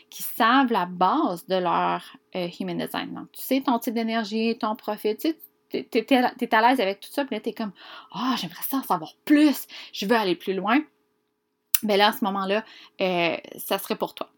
qui 0.10 0.23
savent 0.23 0.71
la 0.71 0.86
base 0.86 1.45
de 1.47 1.55
leur 1.55 2.17
Human 2.34 2.77
Design. 2.77 3.13
Donc, 3.13 3.32
tu 3.32 3.41
sais 3.41 3.62
ton 3.62 3.77
type 3.79 3.93
d'énergie, 3.93 4.58
ton 4.58 4.75
profil, 4.75 5.15
tu 5.17 5.29
sais, 5.29 5.38
t'es 5.69 6.55
à 6.55 6.62
l'aise 6.62 6.79
avec 6.79 6.99
tout 6.99 7.10
ça, 7.12 7.25
puis 7.25 7.36
là, 7.36 7.41
t'es 7.41 7.53
comme, 7.53 7.71
ah, 8.13 8.36
j'aimerais 8.38 8.63
ça 8.63 8.77
en 8.77 8.84
savoir 8.84 9.13
plus, 9.25 9.67
je 9.93 10.05
veux 10.05 10.15
aller 10.15 10.36
plus 10.36 10.53
loin. 10.53 10.79
Ben 11.84 11.98
là, 11.98 12.10
à 12.10 12.12
ce 12.13 12.24
moment-là, 12.26 12.63
euh, 13.02 13.38
ça 13.58 13.78
serait 13.78 13.96
pour 13.96 14.13
toi. 14.13 14.30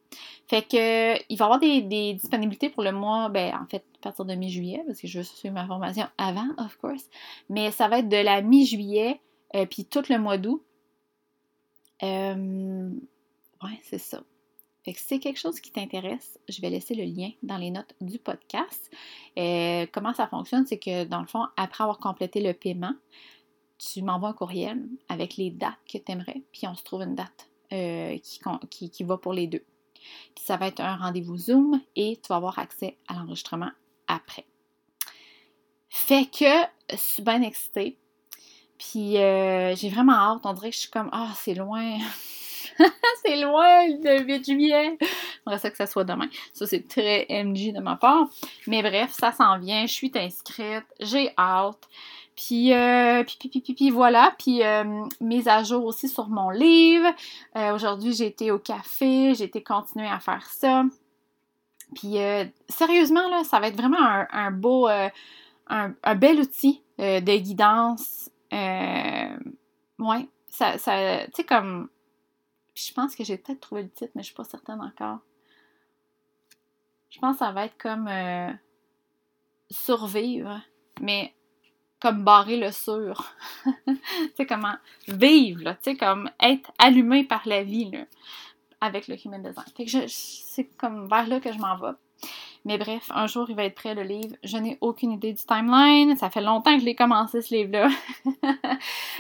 Fait 0.48 0.62
que, 0.62 1.16
il 1.30 1.38
va 1.38 1.46
y 1.46 1.48
avoir 1.48 1.60
des, 1.60 2.14
disponibilités 2.14 2.70
pour 2.70 2.84
le 2.84 2.92
mois, 2.92 3.30
ben, 3.30 3.56
en 3.56 3.66
fait, 3.68 3.86
à 4.00 4.04
partir 4.04 4.26
de 4.26 4.36
mi-juillet, 4.36 4.84
parce 4.86 5.00
que 5.00 5.08
je 5.08 5.20
veux 5.20 5.24
suivre 5.24 5.54
ma 5.54 5.66
formation 5.66 6.08
avant, 6.18 6.50
of 6.58 6.76
course. 6.78 7.10
Mais 7.50 7.72
ça 7.72 7.88
va 7.88 8.00
être 8.00 8.10
de 8.10 8.18
la 8.18 8.42
mi-juillet, 8.42 9.22
euh, 9.56 9.66
puis 9.66 9.86
tout 9.86 10.04
le 10.10 10.18
mois 10.18 10.38
d'août. 10.38 10.62
Euh, 12.04 12.90
ouais, 13.64 13.80
c'est 13.84 14.00
ça. 14.00 14.22
Fait 14.84 14.94
que 14.94 15.00
si 15.00 15.06
c'est 15.06 15.20
quelque 15.20 15.40
chose 15.40 15.60
qui 15.60 15.72
t'intéresse, 15.72 16.40
je 16.50 16.60
vais 16.60 16.72
laisser 16.72 16.96
le 16.96 17.04
lien 17.04 17.30
dans 17.44 17.58
les 17.58 17.70
notes 17.70 17.94
du 18.02 18.18
podcast. 18.18 18.92
Comment 19.36 20.14
ça 20.14 20.28
fonctionne, 20.28 20.66
c'est 20.66 20.80
que 20.80 21.04
dans 21.04 21.22
le 21.22 21.28
fond, 21.28 21.46
après 21.56 21.84
avoir 21.84 22.00
complété 22.00 22.42
le 22.42 22.54
paiement, 22.54 22.96
tu 23.82 24.02
m'envoies 24.04 24.30
un 24.30 24.34
courriel 24.34 24.80
avec 25.10 25.38
les 25.38 25.50
dates 25.50 25.74
que 25.92 25.98
tu 25.98 26.12
aimerais, 26.12 26.42
puis 26.52 26.68
on 26.68 26.76
se 26.76 26.84
trouve 26.84 27.02
une 27.02 27.16
date 27.16 27.50
euh, 27.74 28.18
qui, 28.70 28.90
qui, 28.90 29.04
va 29.04 29.18
pour 29.18 29.34
les 29.34 29.48
deux. 29.48 29.64
Puis 30.36 30.44
ça 30.46 30.58
va 30.58 30.68
être 30.68 30.82
un 30.82 30.98
rendez-vous 30.98 31.38
Zoom 31.38 31.82
et 31.96 32.20
tu 32.22 32.28
vas 32.30 32.36
avoir 32.36 32.60
accès 32.60 32.98
à 33.08 33.16
l'enregistrement 33.16 33.72
après. 34.08 34.46
Fait 35.90 36.26
que 36.26 36.46
je 36.92 36.98
suis 36.98 37.24
bien 37.24 37.42
excitée. 37.42 37.98
Puis 38.78 39.18
euh, 39.18 39.76
j'ai 39.76 39.90
vraiment 39.90 40.14
hâte. 40.14 40.42
On 40.44 40.54
dirait 40.54 40.70
que 40.70 40.76
je 40.76 40.82
suis 40.82 40.90
comme 40.90 41.10
Ah, 41.12 41.32
c'est 41.36 41.54
loin. 41.54 41.98
c'est 43.26 43.36
loin 43.42 43.88
le 43.88 44.24
8 44.24 44.46
juillet. 44.46 44.98
J'aimerais 45.46 45.60
ça 45.60 45.70
que 45.70 45.78
ça 45.78 45.88
soit 45.88 46.04
demain. 46.04 46.30
Ça, 46.54 46.66
c'est 46.66 46.88
très 46.88 47.28
MG 47.30 47.74
de 47.74 47.80
ma 47.80 47.96
part. 47.96 48.28
Mais 48.68 48.82
bref, 48.82 49.12
ça 49.12 49.32
s'en 49.32 49.60
vient. 49.60 49.86
Je 49.86 49.94
suis 49.94 50.12
inscrite. 50.16 50.86
J'ai 51.00 51.32
hâte. 51.38 51.88
Puis, 52.36 52.74
euh, 52.74 53.24
puis, 53.24 53.90
voilà. 53.92 54.34
Puis, 54.38 54.64
euh, 54.64 55.06
mise 55.20 55.48
à 55.48 55.64
jour 55.64 55.86
aussi 55.86 56.08
sur 56.10 56.28
mon 56.30 56.50
livre. 56.50 57.08
Euh, 57.56 57.74
aujourd'hui, 57.74 58.14
j'ai 58.14 58.28
été 58.28 58.52
au 58.52 58.60
café. 58.60 59.34
J'ai 59.36 59.46
été 59.46 59.64
continuer 59.64 60.08
à 60.08 60.20
faire 60.20 60.46
ça. 60.46 60.84
Puis, 61.96 62.16
sérieusement, 62.70 63.28
là, 63.30 63.44
ça 63.44 63.60
va 63.60 63.68
être 63.68 63.76
vraiment 63.76 63.98
un, 64.00 64.52
beau, 64.52 64.88
un, 64.88 65.12
un, 65.68 66.16
bel 66.16 66.40
outil 66.40 66.82
de 66.98 67.38
guidance. 67.38 68.30
ouais, 68.54 70.30
ça, 70.48 70.78
ça 70.78 71.26
tu 71.26 71.32
sais, 71.36 71.44
comme 71.44 71.90
je 72.76 72.94
pense 72.94 73.16
que 73.16 73.24
j'ai 73.24 73.38
peut-être 73.38 73.60
trouvé 73.60 73.84
le 73.84 73.90
titre, 73.90 74.12
mais 74.16 74.22
je 74.22 74.28
suis 74.28 74.36
pas 74.36 74.44
certaine 74.44 74.82
encore. 74.82 75.20
Je 77.10 77.20
pense 77.20 77.36
que 77.36 77.40
ça 77.40 77.52
va 77.52 77.66
être 77.66 77.78
comme 77.78 78.08
euh, 78.08 78.52
survivre, 79.70 80.62
mais 81.02 81.34
comme 82.02 82.24
barrer 82.24 82.58
le 82.58 82.72
sur. 82.72 83.34
tu 83.86 83.98
sais, 84.36 84.46
comment 84.46 84.74
vivre, 85.08 85.72
tu 85.84 85.92
sais, 85.92 85.96
comme 85.96 86.30
être 86.42 86.72
allumé 86.80 87.24
par 87.24 87.44
la 87.46 87.64
vie, 87.64 87.90
là, 87.92 88.00
avec 88.82 89.08
le 89.08 89.16
human 89.24 89.42
design. 89.42 89.66
Fait 89.78 89.86
que 89.86 90.08
c'est 90.08 90.66
comme 90.78 91.08
vers 91.08 91.28
là 91.28 91.40
que 91.40 91.52
je 91.52 91.60
m'en 91.60 91.78
vais. 91.78 91.96
Mais 92.64 92.78
bref, 92.78 93.10
un 93.14 93.26
jour, 93.26 93.50
il 93.50 93.56
va 93.56 93.64
être 93.64 93.76
prêt, 93.76 93.96
le 93.96 94.04
livre. 94.04 94.36
Je 94.44 94.58
n'ai 94.58 94.78
aucune 94.82 95.12
idée 95.14 95.34
du 95.34 95.44
timeline. 95.44 96.16
Ça 96.16 96.30
fait 96.30 96.42
longtemps 96.42 96.76
que 96.76 96.82
je 96.82 96.86
l'ai 96.86 96.96
commencé, 96.96 97.42
ce 97.42 97.56
livre-là. 97.56 97.90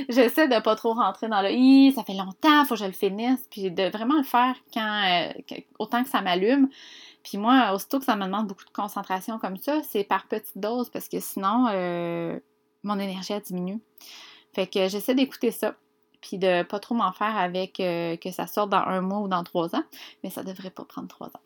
J'essaie 0.09 0.47
de 0.47 0.59
pas 0.59 0.75
trop 0.75 0.93
rentrer 0.93 1.27
dans 1.27 1.41
le 1.41 1.49
i. 1.51 1.91
Ça 1.91 2.03
fait 2.03 2.13
longtemps, 2.13 2.65
faut 2.65 2.75
que 2.75 2.81
je 2.81 2.85
le 2.85 2.91
finisse. 2.91 3.47
Puis 3.49 3.71
de 3.71 3.89
vraiment 3.89 4.17
le 4.17 4.23
faire 4.23 4.55
quand, 4.71 5.03
euh, 5.09 5.55
autant 5.79 6.03
que 6.03 6.09
ça 6.09 6.21
m'allume. 6.21 6.69
Puis 7.23 7.39
moi, 7.39 7.71
aussitôt 7.73 7.97
que 7.97 8.05
ça 8.05 8.15
me 8.15 8.25
demande 8.25 8.47
beaucoup 8.47 8.65
de 8.65 8.71
concentration 8.71 9.39
comme 9.39 9.57
ça, 9.57 9.81
c'est 9.83 10.03
par 10.03 10.27
petite 10.27 10.57
dose 10.57 10.89
parce 10.89 11.07
que 11.07 11.19
sinon, 11.19 11.67
euh, 11.71 12.39
mon 12.83 12.99
énergie 12.99 13.33
a 13.33 13.39
diminué. 13.39 13.79
Fait 14.53 14.67
que 14.67 14.87
j'essaie 14.87 15.15
d'écouter 15.15 15.51
ça 15.51 15.75
puis 16.21 16.37
de 16.37 16.63
pas 16.63 16.79
trop 16.79 16.95
m'en 16.95 17.11
faire 17.11 17.35
avec 17.35 17.79
euh, 17.79 18.15
que 18.15 18.31
ça 18.31 18.47
sorte 18.47 18.69
dans 18.69 18.77
un 18.77 19.01
mois 19.01 19.19
ou 19.19 19.27
dans 19.27 19.43
trois 19.43 19.75
ans, 19.75 19.83
mais 20.23 20.29
ça 20.29 20.43
devrait 20.43 20.69
pas 20.69 20.85
prendre 20.85 21.07
trois 21.07 21.27
ans. 21.27 21.41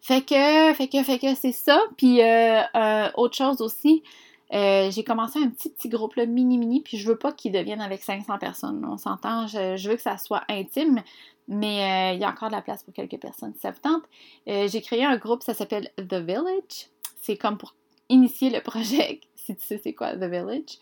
Fait 0.00 0.22
que, 0.22 0.72
fait 0.74 0.88
que, 0.88 1.02
fait 1.02 1.18
que 1.18 1.34
c'est 1.34 1.52
ça. 1.52 1.82
Puis 1.96 2.22
euh, 2.22 2.62
euh, 2.76 3.10
autre 3.16 3.36
chose 3.36 3.60
aussi, 3.60 4.02
j'ai 4.50 5.04
commencé 5.04 5.38
un 5.40 5.50
petit 5.50 5.68
petit 5.68 5.88
groupe 5.88 6.14
là, 6.14 6.24
mini 6.24 6.56
mini, 6.56 6.80
puis 6.80 6.96
je 6.96 7.08
veux 7.08 7.18
pas 7.18 7.32
qu'il 7.32 7.52
devienne 7.52 7.80
avec 7.80 8.02
500 8.02 8.38
personnes. 8.38 8.86
On 8.88 8.96
s'entend, 8.96 9.46
je, 9.48 9.88
veux 9.88 9.96
que 9.96 10.02
ça 10.02 10.16
soit 10.16 10.44
intime, 10.48 11.02
mais 11.48 12.14
il 12.14 12.20
y 12.20 12.24
a 12.24 12.30
encore 12.30 12.48
de 12.48 12.54
la 12.54 12.62
place 12.62 12.82
pour 12.84 12.94
quelques 12.94 13.20
personnes 13.20 13.52
si 13.54 13.60
ça 13.60 13.72
vous 13.72 13.80
tente. 13.80 14.04
j'ai 14.46 14.80
créé 14.80 15.04
un 15.04 15.16
groupe, 15.18 15.42
ça 15.42 15.52
s'appelle 15.52 15.90
The 15.96 16.14
Village. 16.14 16.88
C'est 17.20 17.36
comme 17.36 17.58
pour 17.58 17.74
initier 18.08 18.48
le 18.48 18.62
projet, 18.62 19.20
tu 19.56 19.66
sais 19.66 19.80
c'est 19.82 19.94
quoi 19.94 20.14
The 20.14 20.24
Village. 20.24 20.78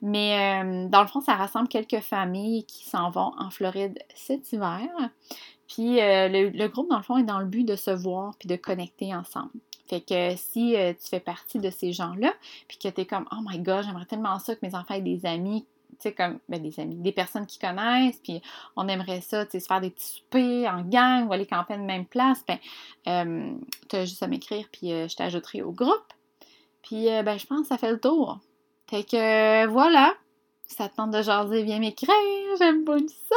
Mais 0.00 0.62
dans 0.88 1.02
le 1.02 1.08
fond, 1.08 1.20
ça 1.20 1.34
rassemble 1.34 1.66
quelques 1.66 2.00
familles 2.00 2.64
qui 2.64 2.84
s'en 2.84 3.10
vont 3.10 3.32
en 3.36 3.50
Floride 3.50 3.98
cet 4.14 4.52
hiver. 4.52 4.88
Puis 5.68 6.00
euh, 6.00 6.28
le, 6.28 6.68
groupe, 6.68 6.88
dans 6.88 6.96
le 6.96 7.02
fond, 7.02 7.18
est 7.18 7.24
dans 7.24 7.38
le 7.38 7.46
but 7.46 7.64
de 7.64 7.76
se 7.76 7.90
voir 7.90 8.34
puis 8.38 8.48
de 8.48 8.56
connecter 8.56 9.14
ensemble. 9.14 9.52
Fait 9.86 10.00
que 10.00 10.34
si 10.36 10.76
euh, 10.76 10.92
tu 10.92 11.08
fais 11.08 11.20
partie 11.20 11.58
de 11.58 11.70
ces 11.70 11.92
gens-là, 11.92 12.32
puis 12.66 12.78
que 12.78 12.88
tu 12.88 13.00
es 13.00 13.06
comme 13.06 13.26
Oh 13.32 13.40
my 13.42 13.58
god, 13.58 13.84
j'aimerais 13.84 14.06
tellement 14.06 14.38
ça 14.38 14.54
que 14.54 14.66
mes 14.66 14.74
enfants 14.74 14.94
aient 14.94 15.02
des 15.02 15.24
amis, 15.24 15.64
tu 15.90 15.96
sais, 16.00 16.12
comme 16.12 16.38
ben, 16.48 16.62
des 16.62 16.78
amis, 16.80 16.96
des 16.96 17.12
personnes 17.12 17.46
qui 17.46 17.58
connaissent, 17.58 18.18
puis 18.22 18.42
on 18.76 18.88
aimerait 18.88 19.20
ça, 19.20 19.44
tu 19.44 19.52
sais, 19.52 19.60
se 19.60 19.66
faire 19.66 19.80
des 19.80 19.90
petits 19.90 20.06
soupers 20.06 20.66
en 20.66 20.82
gang 20.82 21.26
ou 21.26 21.32
aller 21.32 21.46
camper 21.46 21.74
à 21.74 21.78
la 21.78 21.84
même 21.84 22.06
place, 22.06 22.44
ben, 22.46 22.58
euh, 23.06 23.54
tu 23.88 23.96
as 23.96 24.04
juste 24.04 24.22
à 24.22 24.26
m'écrire, 24.26 24.66
puis 24.72 24.88
je 24.88 25.16
t'ajouterai 25.16 25.62
au 25.62 25.72
groupe. 25.72 26.12
Puis, 26.88 27.04
ben, 27.04 27.38
je 27.38 27.44
pense 27.44 27.62
que 27.62 27.66
ça 27.66 27.76
fait 27.76 27.92
le 27.92 28.00
tour. 28.00 28.38
Fait 28.88 29.04
que 29.04 29.66
voilà, 29.66 30.14
ça 30.66 30.88
te 30.88 30.96
tente 30.96 31.10
de 31.10 31.20
jaser, 31.20 31.62
viens 31.62 31.78
m'écrire, 31.78 32.14
j'aime 32.58 32.84
pas 32.84 32.96
ça. 32.98 33.36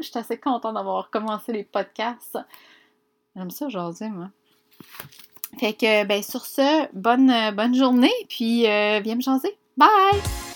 Je 0.00 0.06
suis 0.06 0.18
assez 0.18 0.38
contente 0.38 0.74
d'avoir 0.74 1.10
commencé 1.10 1.52
les 1.52 1.64
podcasts. 1.64 2.38
J'aime 3.36 3.50
ça 3.50 3.68
jaser, 3.68 4.08
moi. 4.08 4.30
Fait 5.60 5.74
que, 5.74 6.04
ben, 6.04 6.22
sur 6.22 6.46
ce, 6.46 6.88
bonne, 6.94 7.54
bonne 7.54 7.74
journée, 7.74 8.14
puis 8.30 8.66
euh, 8.66 9.00
viens 9.00 9.16
me 9.16 9.20
jaser. 9.20 9.58
Bye! 9.76 10.47